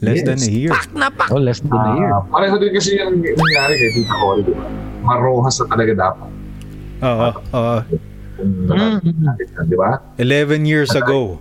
Less 0.00 0.20
Yes. 0.20 0.28
than 0.28 0.38
a 0.44 0.52
year. 0.52 0.72
oh 1.32 1.40
less 1.40 1.60
than 1.60 1.72
a 1.72 1.96
year 1.96 2.12
Ah, 2.12 2.20
pareho 2.28 2.60
din 2.60 2.68
kasi 2.76 3.00
yung 3.00 3.16
nangyari 3.24 3.74
kay 3.80 3.90
Tita 3.96 4.14
Cory, 4.20 4.44
di 4.44 4.52
ba? 4.52 4.68
Marohas 5.00 5.56
na 5.56 5.66
talaga 5.72 5.92
dapat. 5.96 6.30
Oo. 7.00 7.28
Mm. 8.36 8.68
natin 9.24 9.46
yan, 9.48 9.64
di 9.64 9.76
ba? 9.80 9.96
11 10.20 10.68
years 10.68 10.92
ago. 10.92 11.40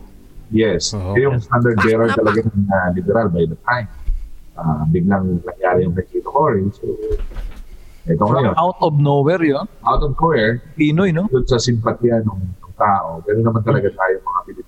Yes. 0.56 0.96
Oo. 0.96 1.20
Yung 1.20 1.44
standard 1.44 1.76
bearer 1.84 2.16
talaga 2.16 2.48
ng 2.48 2.64
uh, 2.72 2.90
liberal 2.96 3.28
by 3.28 3.44
the 3.44 3.60
time. 3.68 3.92
Ah, 4.56 4.88
biglang 4.88 5.44
nangyari 5.44 5.84
yung 5.84 5.92
kay 5.92 6.08
Tito 6.08 6.32
Cory. 6.32 6.64
So, 6.80 6.88
ito 8.06 8.22
ngayon, 8.24 8.56
out 8.56 8.78
of 8.80 8.96
nowhere 9.02 9.42
yun 9.42 9.66
out 9.82 10.00
of 10.06 10.14
nowhere, 10.22 10.62
Pinoy 10.78 11.10
no 11.10 11.26
doon 11.28 11.44
sa 11.44 11.58
simpatya 11.58 12.22
ng, 12.22 12.40
ng 12.40 12.74
tao. 12.78 13.20
Ganun 13.26 13.44
naman 13.52 13.62
talaga 13.66 13.90
tayo 13.92 14.14
mga 14.22 14.42
Pilipino. 14.46 14.65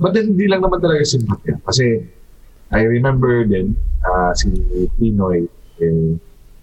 But 0.00 0.10
then, 0.12 0.32
hindi 0.32 0.48
lang 0.48 0.64
naman 0.64 0.80
talaga 0.80 1.04
simpatya. 1.04 1.60
Kasi 1.60 2.00
I 2.70 2.82
remember 2.82 3.44
din 3.44 3.76
ah, 4.00 4.32
si 4.32 4.48
Pinoy 4.96 5.44
eh, 5.76 6.16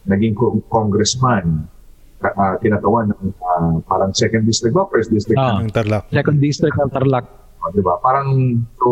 naging 0.03 0.33
co- 0.33 0.57
congressman 0.67 1.69
ka- 2.17 2.33
ah, 2.33 2.55
tinatawan 2.57 3.11
ng 3.11 3.21
ah, 3.39 3.77
parang 3.83 4.09
second 4.11 4.41
district 4.43 4.73
ba? 4.73 4.87
First 4.87 5.11
district 5.11 5.37
Ah. 5.37 5.59
Ng 5.59 5.69
Tarlac. 5.69 6.09
second 6.09 6.39
district 6.39 6.73
ng 6.75 6.89
Tarlac 6.89 7.25
Oh, 7.57 7.69
di 7.69 7.81
ba? 7.81 7.97
Parang 7.97 8.29
so 8.73 8.89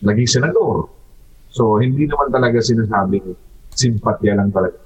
naging 0.00 0.28
senador. 0.30 0.88
So 1.48 1.76
hindi 1.76 2.04
naman 2.04 2.28
talaga 2.28 2.60
sinasabing 2.60 3.32
simpatya 3.70 4.36
lang 4.36 4.48
talaga. 4.48 4.76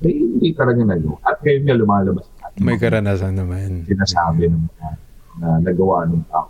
Eh, 0.00 0.10
hindi 0.12 0.50
talaga 0.52 0.80
nagawa. 0.80 1.18
At 1.20 1.38
ngayon 1.40 1.62
nga 1.62 1.76
lumalabas 1.76 2.26
na 2.30 2.46
May 2.58 2.76
karanasan 2.76 3.34
naman. 3.34 3.84
sinasabi 3.84 4.46
ng 4.46 4.62
mga 4.64 4.88
na 5.36 5.48
nagawa 5.60 6.06
ng 6.06 6.24
tao. 6.26 6.48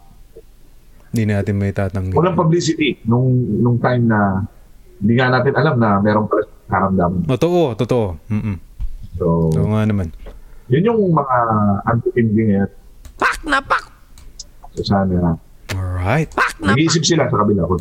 Hindi 1.16 1.32
natin 1.32 1.56
may 1.56 1.72
tatanggi. 1.72 2.12
Walang 2.12 2.36
publicity 2.36 3.00
nung 3.08 3.24
nung 3.56 3.80
time 3.80 4.04
na 4.04 4.44
hindi 5.00 5.16
nga 5.16 5.32
natin 5.32 5.56
alam 5.56 5.80
na 5.80 5.96
meron 5.96 6.28
pala 6.28 6.44
karamdaman. 6.68 7.24
Totoo, 7.24 7.72
totoo. 7.72 8.20
Mm-mm. 8.28 8.60
So, 9.16 9.48
Oo 9.48 9.72
nga 9.72 9.88
naman. 9.88 10.12
yun 10.68 10.92
yung 10.92 11.00
mga 11.08 11.36
anti-pindi 11.88 12.52
ngayon. 12.52 12.68
Pak 13.16 13.48
na 13.48 13.64
pak! 13.64 13.88
So 14.76 14.84
sana, 14.84 15.40
Alright. 15.72 16.36
nag-iisip 16.60 17.00
sila 17.00 17.32
sa 17.32 17.40
kabila 17.40 17.64
ko. 17.64 17.80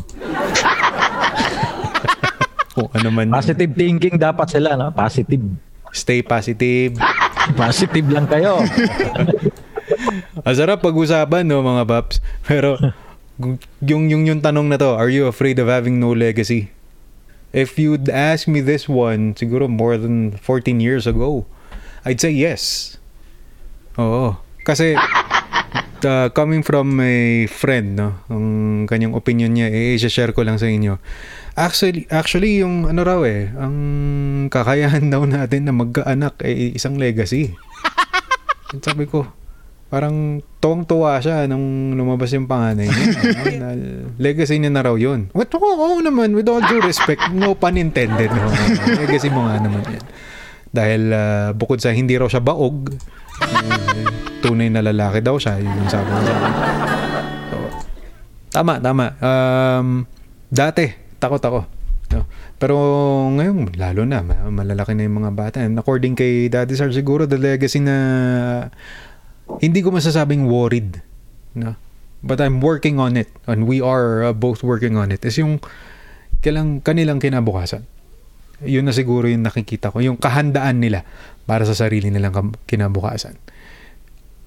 Kung 2.72 2.88
ano 2.96 3.08
man. 3.12 3.28
positive 3.28 3.76
thinking 3.76 4.16
dapat 4.16 4.48
sila 4.48 4.80
no 4.80 4.96
positive 4.96 5.44
Stay 5.92 6.24
positive. 6.24 6.96
positive 7.60 8.08
lang 8.08 8.24
kayo 8.28 8.64
Ang 10.40 10.56
sarap 10.56 10.82
pag-usapan, 10.82 11.46
no, 11.46 11.62
mga 11.62 11.84
paps. 11.86 12.18
Pero, 12.42 12.74
yung, 13.38 14.08
yung, 14.08 14.22
yung 14.24 14.40
tanong 14.40 14.72
na 14.72 14.78
to, 14.80 14.96
are 14.96 15.12
you 15.12 15.28
afraid 15.28 15.60
of 15.60 15.68
having 15.68 16.00
no 16.00 16.12
legacy? 16.12 16.72
If 17.52 17.78
you'd 17.78 18.08
ask 18.08 18.48
me 18.48 18.60
this 18.60 18.88
one, 18.88 19.36
siguro 19.36 19.68
more 19.68 19.96
than 19.96 20.36
14 20.40 20.80
years 20.80 21.06
ago, 21.06 21.48
I'd 22.04 22.20
say 22.20 22.32
yes. 22.32 22.96
Oo. 23.96 24.36
Kasi, 24.64 24.96
uh, 26.06 26.28
coming 26.32 26.60
from 26.60 27.00
a 27.00 27.46
friend, 27.48 27.96
no, 27.96 28.20
ang 28.28 28.46
kanyang 28.84 29.16
opinion 29.16 29.56
niya, 29.56 29.72
eh, 29.72 29.96
share 29.96 30.36
ko 30.36 30.44
lang 30.44 30.60
sa 30.60 30.68
inyo. 30.68 31.00
Actually, 31.56 32.04
actually 32.12 32.60
yung 32.60 32.84
ano 32.84 33.00
raw 33.00 33.20
eh, 33.24 33.48
ang 33.56 33.76
kakayahan 34.52 35.08
daw 35.14 35.24
natin 35.24 35.64
na 35.64 35.72
magkaanak 35.72 36.36
ay 36.44 36.76
isang 36.76 37.00
legacy. 37.00 37.56
Sabi 38.86 39.08
ko, 39.08 39.24
parang 39.86 40.42
tuwang-tuwa 40.58 41.22
siya 41.22 41.46
nung 41.46 41.94
lumabas 41.94 42.34
yung 42.34 42.50
panganay 42.50 42.90
niya. 42.90 43.06
na 43.62 43.68
legacy 44.18 44.58
niya 44.58 44.74
na 44.74 44.82
raw 44.82 44.98
yun. 44.98 45.30
What? 45.30 45.54
Oo, 45.54 45.62
oo 45.62 45.98
naman, 46.02 46.34
with 46.34 46.50
all 46.50 46.62
due 46.66 46.82
respect, 46.82 47.22
no 47.30 47.54
pun 47.54 47.78
intended. 47.78 48.30
No? 48.34 48.50
legacy 48.98 49.30
mo 49.30 49.46
nga 49.46 49.62
naman 49.62 49.82
yan. 49.86 50.04
Dahil 50.74 51.02
ah, 51.14 51.50
bukod 51.54 51.78
sa 51.78 51.94
hindi 51.94 52.18
raw 52.18 52.26
siya 52.26 52.42
baog, 52.42 52.90
eh, 52.90 54.08
tunay 54.42 54.68
na 54.68 54.82
lalaki 54.82 55.22
daw 55.22 55.38
siya. 55.38 55.62
Yun 55.62 55.70
yung 55.70 55.90
sabi 55.90 56.10
niya. 56.10 56.36
So, 57.48 57.56
tama, 58.50 58.82
tama. 58.82 59.14
Um, 59.22 60.04
dati, 60.50 60.90
takot 61.22 61.40
ako. 61.40 61.60
No? 62.14 62.22
Pero 62.56 62.76
ngayon, 63.34 63.76
lalo 63.76 64.02
na, 64.08 64.22
ma- 64.22 64.48
malalaki 64.50 64.96
na 64.96 65.06
yung 65.06 65.22
mga 65.22 65.32
bata. 65.36 65.58
And 65.62 65.76
according 65.76 66.16
kay 66.16 66.48
Daddy 66.48 66.74
Sar, 66.74 66.88
siguro 66.94 67.28
the 67.28 67.36
legacy 67.36 67.82
na 67.82 67.96
hindi 69.62 69.80
ko 69.80 69.94
masasabing 69.94 70.50
worried. 70.50 71.00
No? 71.56 71.78
But 72.22 72.42
I'm 72.42 72.60
working 72.60 72.98
on 72.98 73.16
it. 73.16 73.30
And 73.46 73.64
we 73.70 73.80
are 73.80 74.30
uh, 74.30 74.34
both 74.34 74.62
working 74.66 74.96
on 74.98 75.12
it. 75.14 75.24
Is 75.24 75.38
yung 75.38 75.62
kailang, 76.42 76.82
kanilang 76.82 77.22
kinabukasan. 77.22 77.86
Yun 78.64 78.88
na 78.88 78.94
siguro 78.96 79.28
yung 79.28 79.44
nakikita 79.44 79.92
ko. 79.92 80.00
Yung 80.00 80.16
kahandaan 80.16 80.80
nila 80.80 81.04
para 81.44 81.62
sa 81.68 81.76
sarili 81.76 82.10
nilang 82.10 82.56
kinabukasan. 82.66 83.36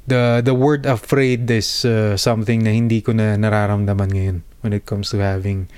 The, 0.10 0.42
the 0.42 0.58
word 0.58 0.90
afraid 0.90 1.46
is 1.54 1.86
uh, 1.86 2.18
something 2.18 2.66
na 2.66 2.74
hindi 2.74 3.00
ko 3.06 3.14
na 3.14 3.38
nararamdaman 3.38 4.10
ngayon 4.10 4.38
when 4.66 4.74
it 4.74 4.90
comes 4.90 5.14
to 5.14 5.22
having 5.22 5.70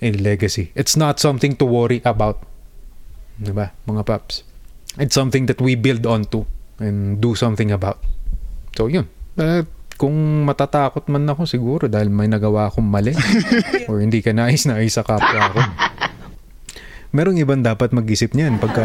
a 0.00 0.12
legacy. 0.16 0.72
It's 0.72 0.96
not 0.96 1.20
something 1.20 1.60
to 1.60 1.64
worry 1.68 2.00
about. 2.04 2.40
Diba, 3.36 3.76
mga 3.84 4.08
paps? 4.08 4.48
It's 4.96 5.12
something 5.12 5.44
that 5.52 5.60
we 5.60 5.76
build 5.76 6.08
onto 6.08 6.48
and 6.80 7.20
do 7.20 7.36
something 7.36 7.68
about. 7.68 8.00
So, 8.76 8.92
yun. 8.92 9.08
Uh, 9.40 9.64
kung 9.96 10.44
matatakot 10.44 11.08
man 11.08 11.24
ako 11.24 11.48
siguro 11.48 11.88
dahil 11.88 12.12
may 12.12 12.28
nagawa 12.28 12.68
akong 12.68 12.84
mali 12.84 13.16
or 13.88 14.04
hindi 14.04 14.20
ka 14.20 14.36
nais 14.36 14.68
na 14.68 14.76
sa 14.92 15.00
kapwa 15.00 15.56
ko. 15.56 15.60
Merong 17.16 17.40
ibang 17.40 17.64
dapat 17.64 17.96
mag-isip 17.96 18.36
niyan 18.36 18.60
pagka 18.60 18.84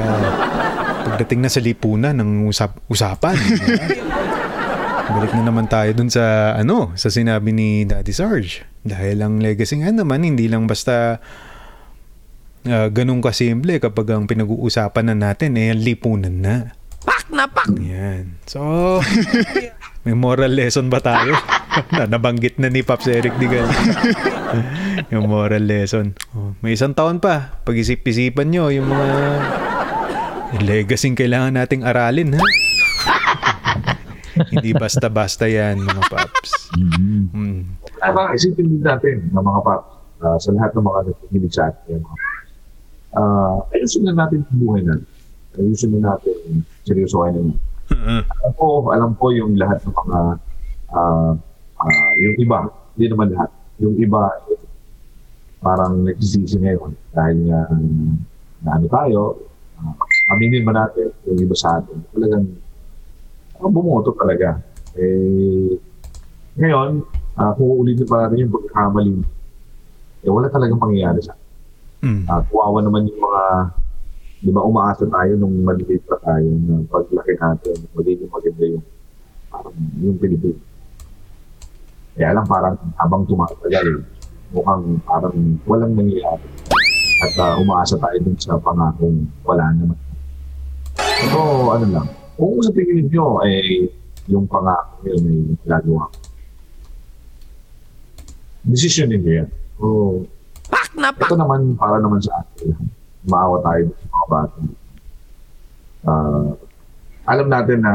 pagdating 1.04 1.44
na 1.44 1.52
sa 1.52 1.60
lipunan 1.60 2.16
ng 2.16 2.48
usap, 2.48 2.80
usapan. 2.88 3.36
Balik 5.12 5.36
na 5.36 5.44
naman 5.52 5.68
tayo 5.68 5.92
dun 5.92 6.08
sa 6.08 6.56
ano, 6.56 6.96
sa 6.96 7.12
sinabi 7.12 7.52
ni 7.52 7.84
Daddy 7.84 8.16
Sarge. 8.16 8.64
Dahil 8.88 9.20
ang 9.20 9.44
legacy 9.44 9.84
nga 9.84 9.92
naman 9.92 10.24
hindi 10.24 10.48
lang 10.48 10.64
basta 10.64 11.20
uh, 12.64 12.88
ganun 12.88 13.20
kasimple 13.20 13.84
kapag 13.84 14.16
ang 14.16 14.32
pinag-uusapan 14.32 15.12
na 15.12 15.16
natin 15.28 15.60
eh 15.60 15.76
lipunan 15.76 16.40
na. 16.40 16.56
Pak 17.02 17.26
na 17.34 17.46
pak! 17.50 17.70
Yan. 17.82 18.38
So, 18.46 18.62
may 20.06 20.14
moral 20.14 20.54
lesson 20.54 20.90
ba 20.94 21.02
tayo? 21.02 21.34
na 21.96 22.06
nabanggit 22.06 22.60
na 22.60 22.68
ni 22.68 22.84
Pops 22.84 23.08
Eric 23.08 23.36
Digal. 23.40 23.66
yung 25.14 25.32
moral 25.32 25.64
lesson. 25.64 26.14
Oh, 26.36 26.54
may 26.60 26.76
isang 26.76 26.94
taon 26.94 27.24
pa. 27.24 27.62
Pag-isip-isipan 27.64 28.52
nyo 28.52 28.68
yung 28.70 28.92
mga 28.92 29.10
legacy 30.62 31.16
kailangan 31.16 31.56
nating 31.56 31.88
aralin, 31.88 32.36
ha? 32.36 32.44
Hindi 34.52 34.76
basta-basta 34.76 35.48
yan, 35.48 35.80
mga 35.80 36.04
Pops. 36.12 36.52
Mm-hmm. 36.76 37.24
Mm. 37.36 37.62
Tama, 38.02 38.34
isipin 38.34 38.66
din 38.66 38.82
natin 38.82 39.30
ng 39.30 39.44
mga 39.46 39.62
paps 39.62 39.92
uh, 40.26 40.38
sa 40.42 40.50
lahat 40.58 40.72
ng 40.74 40.86
mga 40.86 41.00
nakikinig 41.06 41.54
sa 41.54 41.70
atin. 41.70 42.00
Uh, 43.12 43.62
ayusin 43.76 44.08
na 44.08 44.16
natin 44.16 44.42
ang 44.42 44.58
buhay 44.58 44.82
natin. 44.82 45.06
Ayusin 45.60 46.00
na 46.00 46.16
natin 46.16 46.64
seryosohin 46.88 47.52
na 47.52 47.56
alam 47.92 48.54
ko, 48.56 48.66
alam 48.92 49.12
ko 49.20 49.26
yung 49.36 49.60
lahat 49.60 49.84
ng 49.84 49.96
mga 49.96 50.20
uh, 50.96 51.32
uh, 51.82 52.12
yung 52.24 52.36
iba, 52.40 52.58
hindi 52.96 53.06
naman 53.12 53.28
lahat. 53.36 53.50
Yung 53.82 53.96
iba, 54.00 54.32
parang 55.62 56.06
nagsisisi 56.06 56.58
ngayon 56.62 56.92
dahil 57.14 57.38
nga 57.52 57.62
um, 57.70 58.18
na 58.64 58.70
ano 58.78 58.86
tayo, 58.88 59.22
uh, 59.82 59.94
aminin 60.34 60.64
ba 60.64 60.74
natin 60.74 61.12
yung 61.28 61.40
iba 61.42 61.56
sa 61.58 61.82
atin, 61.82 62.00
talagang 62.16 62.46
uh, 63.60 63.70
bumoto 63.70 64.16
talaga. 64.16 64.62
Eh, 64.96 65.76
ngayon, 66.60 67.04
uh, 67.40 67.52
kung 67.56 67.70
uulitin 67.80 68.08
pa 68.08 68.28
natin 68.28 68.48
yung 68.48 68.54
pagkakamali, 68.54 69.16
eh 70.22 70.30
wala 70.30 70.48
talagang 70.48 70.80
mangyayari 70.80 71.20
sa 71.24 71.34
atin. 71.34 71.50
Mm. 72.02 72.24
Uh, 72.26 72.42
kuwawa 72.50 72.82
naman 72.82 73.06
yung 73.10 73.22
mga 73.22 73.44
di 74.42 74.50
ba 74.50 74.66
umaasa 74.66 75.06
tayo 75.06 75.38
nung 75.38 75.62
maliliit 75.62 76.02
pa 76.10 76.18
tayo 76.26 76.50
na 76.66 76.82
paglaki 76.90 77.38
natin, 77.38 77.78
magiging 77.94 78.26
maganda 78.26 78.66
yung 78.66 78.86
parang 79.54 79.76
yung 80.02 80.18
Pilipinas. 80.18 80.66
Kaya 82.18 82.34
lang 82.34 82.46
parang 82.50 82.76
habang 82.98 83.24
tumatagal, 83.30 84.02
mukhang 84.50 84.98
parang 85.06 85.38
walang 85.70 85.94
nangyayari. 85.94 86.50
At 87.22 87.38
uh, 87.38 87.62
umaasa 87.62 88.02
tayo 88.02 88.18
dun 88.26 88.34
sa 88.42 88.58
pangakong 88.58 89.30
wala 89.46 89.70
naman. 89.78 89.98
Pero 90.98 91.70
ano 91.70 91.86
lang, 91.86 92.08
kung 92.34 92.58
sa 92.66 92.74
tingin 92.74 93.14
nyo 93.14 93.46
ay 93.46 93.86
yung 94.26 94.50
pangako 94.50 95.06
yun 95.06 95.22
ay 95.22 95.40
gagawa. 95.70 96.10
Decision 98.66 99.14
ninyo 99.14 99.32
yan. 99.38 99.50
So, 99.78 99.86
pak 100.66 100.90
na 100.98 101.14
pak! 101.14 101.30
Ito 101.30 101.38
naman 101.38 101.78
para 101.78 102.02
naman 102.02 102.26
sa 102.26 102.42
atin 102.42 103.01
maawa 103.26 103.58
tayo 103.62 103.86
sa 103.94 104.06
mga 104.10 104.28
bata. 104.30 104.60
Uh, 106.02 106.50
alam 107.30 107.48
natin 107.48 107.80
na 107.86 107.94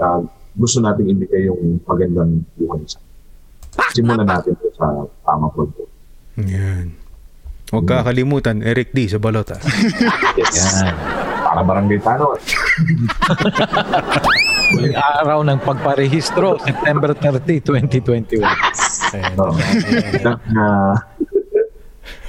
uh, 0.00 0.20
gusto 0.56 0.80
nating 0.80 1.16
ibigay 1.16 1.48
yung 1.48 1.80
magandang 1.84 2.44
buhay 2.56 2.84
sa 2.84 3.00
Simulan 3.92 4.24
natin 4.24 4.56
ito 4.56 4.72
sa 4.76 4.88
tama 5.24 5.52
po. 5.52 5.68
Yan. 6.40 6.96
Huwag 7.66 7.84
kakalimutan, 7.84 8.62
Eric 8.62 8.94
D. 8.94 9.10
sa 9.10 9.18
balota. 9.18 9.58
yes. 10.38 10.80
Yan. 10.80 10.94
Para 11.44 11.60
barangay 11.66 12.00
tanong. 12.00 12.38
Huling 14.76 14.96
araw 14.96 15.40
ng 15.46 15.58
pagparehistro, 15.62 16.58
September 16.62 17.10
30, 17.14 17.62
2021. 17.64 18.42
Ayan, 19.14 19.32
no. 19.38 19.54
na, 20.50 20.64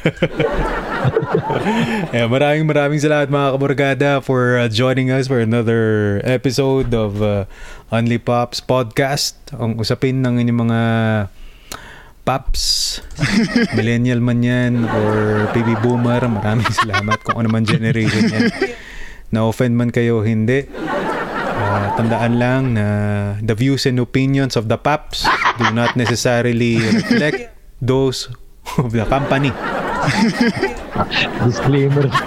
yeah, 2.15 2.27
maraming 2.27 2.67
maraming 2.67 2.99
salamat 2.99 3.27
mga 3.27 3.49
kabargada 3.55 4.11
for 4.23 4.59
uh, 4.59 4.67
joining 4.71 5.11
us 5.11 5.27
for 5.27 5.43
another 5.43 6.17
episode 6.23 6.93
of 6.95 7.19
uh, 7.19 7.43
Only 7.91 8.19
Pops 8.19 8.63
Podcast. 8.63 9.35
Ang 9.55 9.79
usapin 9.79 10.23
ng 10.23 10.39
inyong 10.39 10.59
mga 10.67 10.81
Pops, 12.27 12.99
millennial 13.79 14.19
man 14.19 14.43
yan, 14.43 14.83
or 14.83 15.47
baby 15.55 15.79
boomer, 15.79 16.19
maraming 16.27 16.67
salamat 16.75 17.23
kung 17.23 17.39
ano 17.39 17.47
man 17.47 17.63
generation 17.63 18.27
yan. 18.27 18.51
Na-offend 19.31 19.79
man 19.79 19.95
kayo, 19.95 20.27
hindi. 20.27 20.67
Uh, 20.67 21.87
tandaan 21.95 22.35
lang 22.35 22.75
na 22.75 22.85
the 23.39 23.55
views 23.55 23.87
and 23.87 23.95
opinions 24.03 24.59
of 24.59 24.67
the 24.67 24.75
Pops 24.75 25.23
do 25.55 25.71
not 25.71 25.95
necessarily 25.95 26.83
reflect 26.83 27.47
those 27.79 28.27
of 28.75 28.91
the 28.91 29.07
company. 29.07 29.55
Disclaimer. 31.45 32.07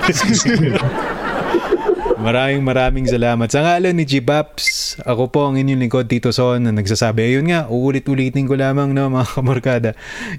Maraming 2.21 2.61
maraming 2.61 3.07
salamat. 3.09 3.49
Sa 3.49 3.65
ngalan 3.65 3.97
ni 3.97 4.05
G-Baps, 4.05 5.01
ako 5.09 5.33
po 5.33 5.49
ang 5.49 5.57
inyong 5.57 5.81
lingkod 5.89 6.05
Tito 6.05 6.29
Son 6.37 6.61
na 6.61 6.69
nagsasabi. 6.69 7.33
Ayun 7.33 7.49
nga, 7.49 7.65
uulit-ulitin 7.73 8.45
ko 8.45 8.61
lamang 8.61 8.93
no, 8.93 9.09
mga 9.09 9.27
kamorkada. 9.41 9.91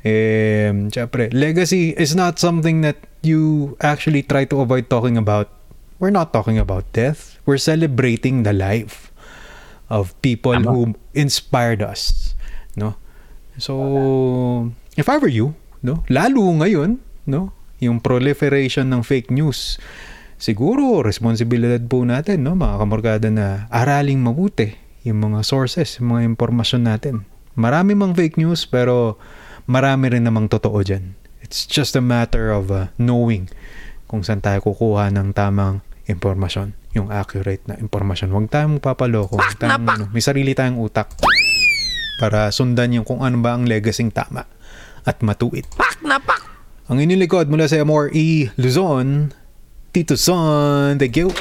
Eh, 0.06 0.70
syempre, 0.94 1.34
legacy 1.34 1.98
is 1.98 2.14
not 2.14 2.38
something 2.38 2.86
that 2.86 3.02
you 3.26 3.74
actually 3.82 4.22
try 4.22 4.46
to 4.46 4.62
avoid 4.62 4.94
talking 4.94 5.18
about. 5.18 5.50
We're 5.98 6.14
not 6.14 6.30
talking 6.30 6.62
about 6.62 6.86
death. 6.94 7.42
We're 7.50 7.62
celebrating 7.62 8.46
the 8.46 8.54
life 8.54 9.10
of 9.90 10.14
people 10.22 10.62
who 10.62 10.94
inspired 11.18 11.82
us. 11.82 12.34
No? 12.78 12.94
So, 13.58 14.70
if 14.98 15.10
I 15.10 15.18
were 15.18 15.34
you, 15.34 15.58
no, 15.82 16.06
lalo 16.14 16.46
ngayon, 16.62 17.02
no, 17.26 17.54
yung 17.82 17.98
proliferation 18.00 18.90
ng 18.90 19.02
fake 19.02 19.34
news, 19.34 19.82
siguro 20.38 21.02
responsibilidad 21.02 21.82
po 21.82 22.06
natin, 22.06 22.46
no, 22.46 22.54
mga 22.54 22.76
kamorkada 22.82 23.28
na 23.34 23.66
araling 23.74 24.22
mabuti 24.22 24.78
yung 25.02 25.22
mga 25.22 25.42
sources, 25.42 25.98
yung 25.98 26.14
mga 26.18 26.22
impormasyon 26.34 26.84
natin. 26.86 27.16
Marami 27.58 27.98
mang 27.98 28.14
fake 28.14 28.38
news 28.38 28.70
pero 28.70 29.18
marami 29.66 30.14
rin 30.14 30.24
namang 30.24 30.48
totoo 30.48 30.78
dyan. 30.86 31.18
It's 31.42 31.66
just 31.66 31.98
a 31.98 32.04
matter 32.04 32.54
of 32.54 32.70
uh, 32.70 32.94
knowing 33.02 33.50
kung 34.06 34.22
saan 34.22 34.40
tayo 34.40 34.62
kukuha 34.62 35.10
ng 35.12 35.34
tamang 35.34 35.82
impormasyon, 36.06 36.78
yung 36.94 37.10
accurate 37.10 37.66
na 37.66 37.76
impormasyon. 37.80 38.30
Huwag 38.30 38.52
tayong 38.52 38.78
papaloko. 38.78 39.40
Huwag 39.40 39.58
tayong, 39.58 39.84
ano, 39.88 40.06
may 40.14 40.24
sarili 40.24 40.54
tayong 40.54 40.78
utak 40.80 41.12
para 42.22 42.54
sundan 42.54 42.94
yung 42.94 43.08
kung 43.08 43.26
ano 43.26 43.42
ba 43.42 43.58
ang 43.58 43.66
legacy 43.66 44.06
tama 44.14 44.46
at 45.02 45.18
matuwid. 45.26 45.66
Pak 45.74 46.06
na 46.06 46.22
pak! 46.22 46.51
Ang 46.92 47.00
inyong 47.00 47.24
likod 47.24 47.48
mula 47.48 47.72
sa 47.72 47.80
MRE 47.80 48.52
Luzon, 48.60 49.32
Tito 49.96 50.20
Son, 50.20 51.00
thank 51.00 51.16
you. 51.16 51.32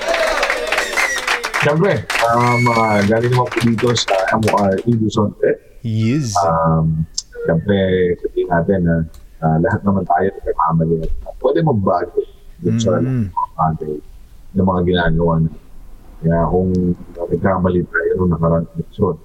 Siyempre, 1.60 2.06
um, 2.30 2.62
uh, 2.70 3.02
galing 3.04 3.34
naman 3.34 3.50
po 3.50 3.58
dito 3.60 3.90
sa 3.92 4.14
MOR 4.38 4.78
Luzon. 4.86 5.34
Eh, 5.42 5.58
Yes. 5.82 6.32
um, 6.38 7.02
siyempre, 7.42 7.76
sabihin 8.22 8.46
natin 8.46 8.78
na 8.86 8.94
uh, 9.42 9.56
lahat 9.58 9.80
naman 9.82 10.06
tayo 10.06 10.28
nagkakamali 10.30 10.96
pwede 11.40 11.58
magbago 11.64 12.20
dun 12.60 12.76
sa 12.78 13.00
Mm. 13.00 13.32
mga 13.32 13.48
bagay 13.58 13.94
ng 14.54 14.66
mga 14.66 14.80
ginagawa 14.86 15.34
na. 15.40 15.50
Kaya 16.20 16.38
kung 16.46 16.70
nagkamali 17.16 17.80
tayo 17.88 18.10
nung 18.16 18.30
nakarang 18.30 18.66
episode, 18.76 19.18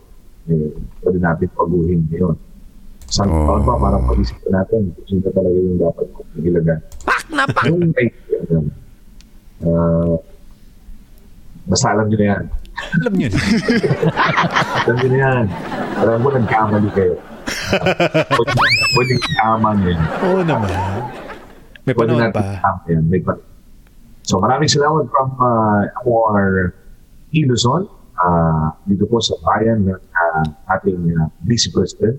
eh, 0.47 0.73
pwede 1.05 1.17
natin 1.21 1.47
paguhin 1.53 2.01
ngayon. 2.09 2.35
Isang 3.05 3.29
Oh. 3.29 3.61
pa, 3.61 3.73
parang 3.77 4.03
pag-isipan 4.03 4.51
natin 4.51 4.81
kung 4.91 5.05
sino 5.05 5.29
talaga 5.29 5.55
yung 5.55 5.77
dapat 5.77 6.05
kong 6.09 6.29
ilagan. 6.41 6.79
Pak 7.05 7.21
na 7.29 7.43
pak! 7.45 7.63
Yung 7.69 7.79
may, 7.93 8.07
uh, 9.61 10.15
basta 11.65 11.85
alam 11.93 12.09
nyo 12.09 12.17
na 12.17 12.27
yan. 12.33 12.43
Alam 12.75 13.13
niyo 13.15 13.27
na. 13.31 13.39
Alam 14.83 14.95
nyo 14.97 15.07
na 15.07 15.17
yan. 15.21 15.45
Alam 15.95 16.17
mo, 16.19 16.27
nagkamali 16.29 16.89
kayo. 16.91 17.15
pwede, 18.27 18.51
pwede 18.93 19.13
tama 19.37 19.69
nyo 19.77 19.89
yan. 19.93 20.01
Oo 20.25 20.39
naman. 20.43 20.71
May 21.85 21.93
panahon 21.93 22.33
pa. 22.33 22.43
yan. 22.89 23.05
May 23.05 23.21
pa- 23.21 23.41
so 24.25 24.41
maraming 24.41 24.65
salamat 24.65 25.05
from 25.07 25.29
uh, 25.37 25.85
our 26.01 26.73
Iluzon. 27.29 27.85
Uh, 28.15 28.71
dito 28.87 29.05
po 29.05 29.19
sa 29.19 29.35
bayan 29.43 29.85
ng 29.85 29.93
uh, 29.93 30.45
ating 30.73 31.13
uh, 31.13 31.29
Vice 31.45 31.69
President. 31.69 32.15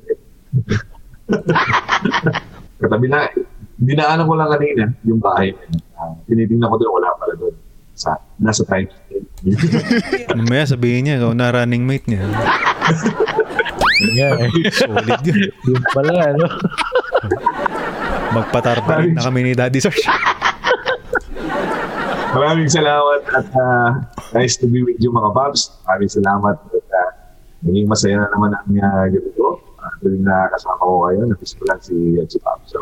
Katabi 2.80 3.06
na, 3.08 3.28
dinaanan 3.80 4.28
ko 4.28 4.34
lang 4.36 4.50
kanina 4.52 4.84
yung 5.04 5.20
bahay. 5.20 5.56
Uh, 5.96 6.12
tinitingnan 6.28 6.68
ko 6.68 6.76
doon, 6.76 6.92
wala 7.00 7.08
pala 7.16 7.34
doon. 7.36 7.54
Sa, 7.96 8.12
nasa 8.36 8.60
Square. 8.60 8.92
Mamaya 10.36 10.68
sabihin 10.68 11.08
niya, 11.08 11.16
ikaw 11.16 11.32
na 11.32 11.48
running 11.48 11.88
mate 11.88 12.04
niya. 12.04 12.28
Yeah. 14.12 14.36
Solid 14.68 15.24
yun. 15.24 15.48
Yun 15.64 15.80
pala, 15.96 16.36
ano? 16.36 16.46
Magpatarpa 18.36 19.08
na 19.08 19.24
kami 19.24 19.48
ni 19.48 19.52
Daddy 19.56 19.80
Sarge. 19.80 20.04
Maraming 22.36 22.68
salamat 22.68 23.24
at 23.32 23.48
uh, 23.56 23.88
nice 24.36 24.60
to 24.60 24.68
be 24.68 24.84
with 24.84 25.00
you 25.00 25.08
mga 25.08 25.32
Pops. 25.32 25.72
Maraming 25.88 26.12
salamat 26.12 26.60
at 26.60 26.88
uh, 26.92 27.10
naging 27.64 27.88
masaya 27.88 28.20
na 28.20 28.28
naman 28.28 28.52
ang 28.52 28.76
uh, 28.76 29.08
gabi. 29.08 29.24
Uh, 29.24 29.35
tuwing 30.06 30.22
na 30.22 30.46
kasama 30.54 30.78
ko 30.78 31.10
kayo, 31.10 31.20
nabis 31.26 31.52
ko 31.58 31.62
lang 31.66 31.82
si, 31.82 32.14
si 32.30 32.38
Pops. 32.38 32.70
So, 32.70 32.78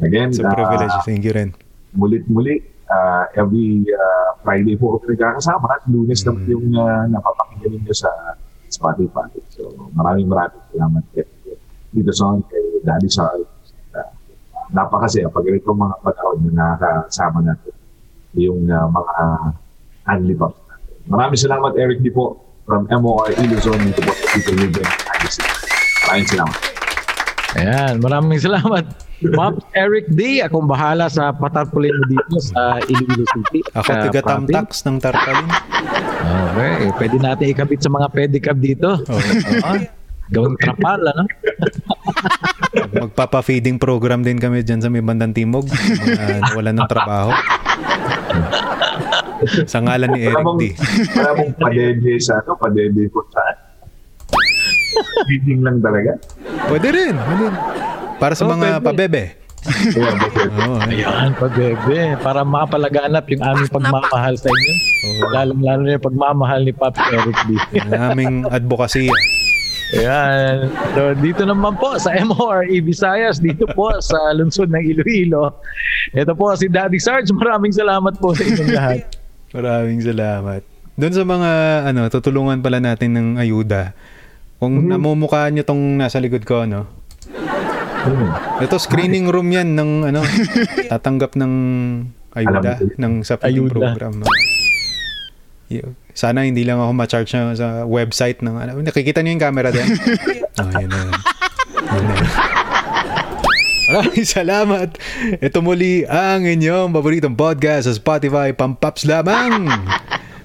again, 0.00 0.32
It's 0.32 0.40
a 0.40 0.48
uh, 0.48 0.56
privilege. 0.56 0.96
Thank 1.04 1.28
you 1.28 1.36
rin. 1.36 1.52
mulit-muli, 1.92 2.60
uh, 2.88 3.24
every 3.36 3.84
uh, 3.88 4.36
Friday 4.44 4.76
po 4.76 4.96
kami 5.00 5.16
nagkakasama 5.16 5.66
at 5.72 5.82
lunes 5.88 6.20
naman 6.24 6.44
yung 6.48 6.68
uh, 6.76 7.04
napapakinggan 7.08 7.80
ninyo 7.80 7.94
sa 7.96 8.10
Spotify. 8.68 9.28
So, 9.52 9.72
maraming 9.96 10.28
maraming 10.28 10.60
salamat 10.72 11.04
kay 11.16 11.26
Dito 11.88 12.12
Son, 12.12 12.44
kay 12.48 12.84
Daddy 12.84 13.08
Sal. 13.08 13.40
Uh, 13.96 14.12
napakasaya 14.72 15.32
pag 15.32 15.44
ganito 15.44 15.72
mga 15.72 15.96
panahon 16.04 16.38
na 16.52 16.76
nakakasama 16.76 17.40
natin 17.44 17.74
yung 18.36 18.68
uh, 18.68 18.88
mga 18.92 19.16
Anli 20.08 20.34
Pops 20.36 20.60
natin. 20.68 20.96
Maraming 21.08 21.40
salamat, 21.40 21.72
Eric 21.80 22.04
D. 22.04 22.12
po 22.12 22.36
from 22.68 22.84
MOR 22.92 23.32
Iluzon 23.32 23.80
dito 23.80 24.04
po 24.04 24.12
sa 24.12 24.26
People 24.36 24.56
Living 24.60 24.84
IDC. 24.84 25.57
Maraming 26.06 26.28
salamat. 26.28 26.58
Ayan, 27.56 27.94
maraming 28.04 28.40
salamat. 28.40 28.84
Ma'am 29.18 29.58
Eric 29.74 30.14
D, 30.14 30.44
akong 30.46 30.70
bahala 30.70 31.10
sa 31.10 31.34
patarpulin 31.34 31.90
mo 31.90 32.04
dito 32.06 32.38
sa 32.38 32.78
Iloilo 32.86 33.26
City. 33.34 33.60
Ako 33.74 33.88
sa 33.88 34.04
tiga 34.06 34.20
tamtax 34.22 34.86
ng 34.86 34.96
tarpaulin. 35.02 35.48
Okay, 36.54 36.86
pwede 37.02 37.16
natin 37.18 37.46
ikabit 37.50 37.80
sa 37.82 37.90
mga 37.90 38.06
pedicab 38.14 38.58
dito. 38.62 39.00
Oh. 39.10 39.78
Gawing 40.28 40.60
trapal, 40.60 41.00
ano? 41.00 41.24
Magpapa-feeding 43.08 43.80
program 43.80 44.20
din 44.20 44.36
kami 44.36 44.60
dyan 44.60 44.84
sa 44.84 44.92
may 44.92 45.00
bandang 45.00 45.32
timog. 45.32 45.64
Mga 45.72 46.52
nawalan 46.52 46.76
ng 46.76 46.90
trabaho. 46.90 47.30
sa 49.64 49.80
ngalan 49.80 50.10
ni 50.12 50.20
Eric 50.28 50.46
D. 50.60 50.62
Wala 51.16 51.30
mong 51.32 51.52
padede 51.56 52.12
sa 52.20 52.44
ano, 52.44 52.60
padede 52.60 53.08
po 53.08 53.24
saan. 53.32 53.56
Feeding 55.24 55.60
lang 55.60 55.78
talaga. 55.78 56.16
Pwede 56.66 56.88
rin. 56.90 57.14
Pwede 57.14 57.42
rin. 57.44 57.56
Para 58.16 58.34
sa 58.34 58.44
Oh, 58.44 58.50
mga 58.50 58.78
pwede. 58.78 58.84
pabebe. 58.84 59.22
Oo. 59.98 60.78
Ayan, 60.80 61.30
pabebe. 61.34 61.98
Para 62.18 62.40
mapalaganap 62.42 63.26
yung 63.28 63.42
aming 63.42 63.68
pagmamahal 63.68 64.34
sa 64.34 64.48
inyo. 64.48 64.72
Oo. 65.04 65.22
Lalong-lalo 65.30 65.80
na 65.82 65.92
yung 65.94 66.06
pagmamahal 66.06 66.60
ni 66.62 66.72
Pop 66.72 66.94
Eric 66.96 67.38
D. 67.44 67.50
Ang 67.80 67.92
aming 67.92 68.32
advocacy. 68.48 69.10
Ayan. 69.90 70.68
So, 70.92 71.16
dito 71.16 71.42
naman 71.42 71.74
po 71.74 71.96
sa 71.96 72.12
MORE 72.12 72.68
Visayas, 72.78 73.40
dito 73.40 73.64
po 73.72 73.88
sa 73.98 74.18
lungsod 74.32 74.68
ng 74.68 74.84
Iloilo. 74.84 75.56
Ito 76.12 76.32
po 76.32 76.52
si 76.54 76.68
Daddy 76.68 77.00
Sarge. 77.00 77.32
Maraming 77.32 77.72
salamat 77.72 78.16
po 78.16 78.36
sa 78.36 78.44
inyong 78.44 78.72
lahat. 78.72 79.00
Maraming 79.48 80.00
salamat. 80.02 80.60
Doon 80.92 81.14
sa 81.14 81.22
mga 81.22 81.50
ano, 81.86 82.02
tutulungan 82.10 82.58
pala 82.58 82.82
natin 82.82 83.14
ng 83.14 83.28
ayuda. 83.38 83.94
Kung 84.58 84.74
Mm-hmm. 84.74 84.90
namumukhaan 84.90 85.50
nyo 85.54 85.62
tong 85.62 85.82
nasa 85.96 86.18
likod 86.18 86.42
ko, 86.42 86.66
ano, 86.66 86.90
ito 88.58 88.74
screening 88.74 89.30
room 89.30 89.48
yan 89.48 89.78
ng 89.78 89.90
ano, 90.04 90.20
tatanggap 90.90 91.38
ng 91.38 91.52
ayuda, 92.34 92.82
ng 92.98 93.22
sa 93.22 93.38
feeding 93.38 93.70
Ayuda. 93.70 93.94
program. 93.94 94.12
No? 94.18 94.26
Sana 96.10 96.42
hindi 96.42 96.66
lang 96.66 96.80
ako 96.80 96.90
ma-charge 96.90 97.30
na 97.30 97.54
sa 97.54 97.68
website 97.84 98.42
ng 98.42 98.54
ano. 98.56 98.72
Nakikita 98.82 99.22
niyo 99.22 99.38
yung 99.38 99.44
camera 99.44 99.70
din? 99.70 99.84
oh, 100.58 100.70
yun 100.74 100.90
na 100.90 100.98
yun. 100.98 101.12
Yun 101.78 102.02
na 102.02 102.14
yun. 102.16 102.28
Maraming 103.88 104.28
salamat. 104.28 104.88
Ito 105.40 105.64
muli 105.64 106.04
ang 106.04 106.44
inyong 106.44 106.92
paboritong 106.92 107.32
podcast 107.32 107.88
sa 107.88 107.94
Spotify. 107.94 108.52
Pampaps 108.52 109.08
lamang. 109.08 109.64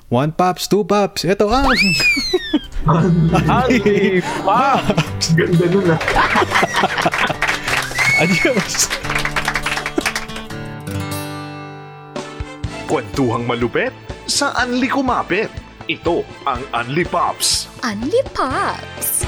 One 0.08 0.32
pops, 0.32 0.70
two 0.70 0.86
pops. 0.86 1.26
Ito 1.26 1.50
ang... 1.50 1.68
Andy 2.84 4.20
Pop! 4.44 4.84
Ganda 5.40 5.66
nun 5.72 5.88
ah. 5.96 6.00
Adios. 8.20 8.92
Kwentuhang 12.84 13.48
malupet 13.48 13.96
sa 14.28 14.52
Anli 14.60 14.92
Kumapit. 14.92 15.48
Ito 15.88 16.28
ang 16.44 16.60
Anli 16.76 17.08
Pops. 17.08 17.72
Unli 17.84 18.20
Pops! 18.36 19.24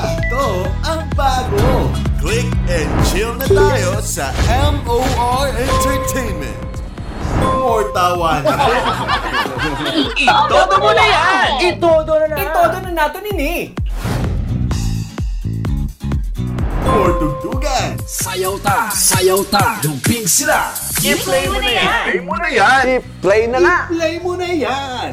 Ito 0.00 0.46
ang 0.82 1.02
bago. 1.14 1.94
Click 2.18 2.50
and 2.66 2.90
chill 3.06 3.38
na 3.38 3.46
tayo 3.46 4.02
sa 4.02 4.34
MOR 4.82 5.46
Entertainment. 5.54 6.69
More 7.38 7.86
tawanan. 7.94 8.58
Itodo 10.24 10.74
mo 10.80 10.90
na 10.90 11.04
yan! 11.04 11.48
Itodo 11.70 12.12
na 12.18 12.26
na. 12.26 12.36
Itodo 12.42 12.76
na 12.82 12.90
nato 12.90 13.18
nini! 13.22 13.70
More 16.82 17.14
tugtugan. 17.20 17.94
Sayaw 18.02 18.58
ta, 18.58 18.90
sayaw 18.90 19.40
ta. 19.46 19.78
Jumping 19.84 20.26
sila. 20.26 20.74
I-play 21.00 21.46
mo 21.48 21.58
na 21.62 21.70
yan! 21.70 22.04
Play 22.04 22.20
mo 22.26 22.34
na 22.36 22.48
yan! 22.50 22.86
Play 23.22 23.42
na 23.46 23.58
na. 23.62 23.74
Play 23.86 24.14
mo 24.18 24.32
na 24.34 24.48
yan. 24.50 25.10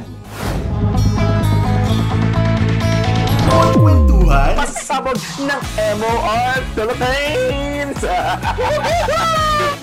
More 3.47 3.73
kwentuhan. 3.77 4.53
Pasabog 4.57 5.19
ng 5.39 5.61
MOR 6.01 6.59
Philippines! 6.75 8.01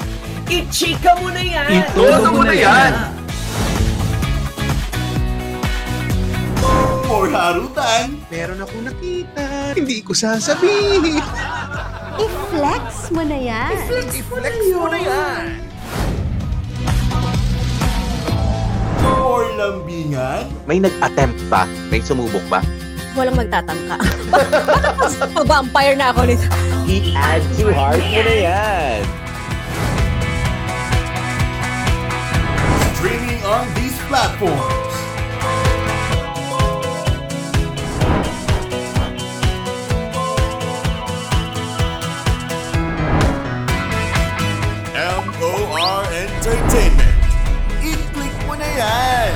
I-chika 0.45 1.17
mo 1.25 1.33
na 1.33 1.41
yan! 1.41 1.89
Itodo 1.89 2.29
mo 2.29 2.43
na 2.45 2.53
yan. 2.53 2.93
More 7.09 7.31
harutan. 7.33 8.21
Meron 8.29 8.61
ako 8.61 8.77
nakita, 8.85 9.73
hindi 9.73 10.05
ko 10.05 10.13
sasabihin. 10.13 11.25
I-flex 12.21 13.09
mo 13.09 13.25
na 13.25 13.39
yan! 13.41 13.73
I-flex 14.13 14.61
mo 14.77 14.87
na 14.93 15.01
yan. 15.01 15.45
More 19.01 19.49
lambingan. 19.57 20.45
May 20.69 20.77
nag-attempt 20.77 21.41
ba? 21.49 21.65
May 21.89 22.05
sumubok 22.05 22.45
ba? 22.53 22.61
Walang 23.17 23.41
magtatangka. 23.41 23.97
Pa-vampire 25.41 25.97
na 25.97 26.13
ako 26.13 26.29
nito. 26.29 26.45
I-add 26.85 27.41
to 27.57 27.73
heart 27.73 28.05
mo 28.05 28.21
na 28.21 28.35
yan! 28.37 29.24
On 33.45 33.75
these 33.75 33.99
platforms. 34.09 34.95
MOR 45.41 46.05
Entertainment. 46.09 47.17
I-click 47.85 48.35
mo 48.49 48.55
na 48.57 48.69
yan. 48.81 49.35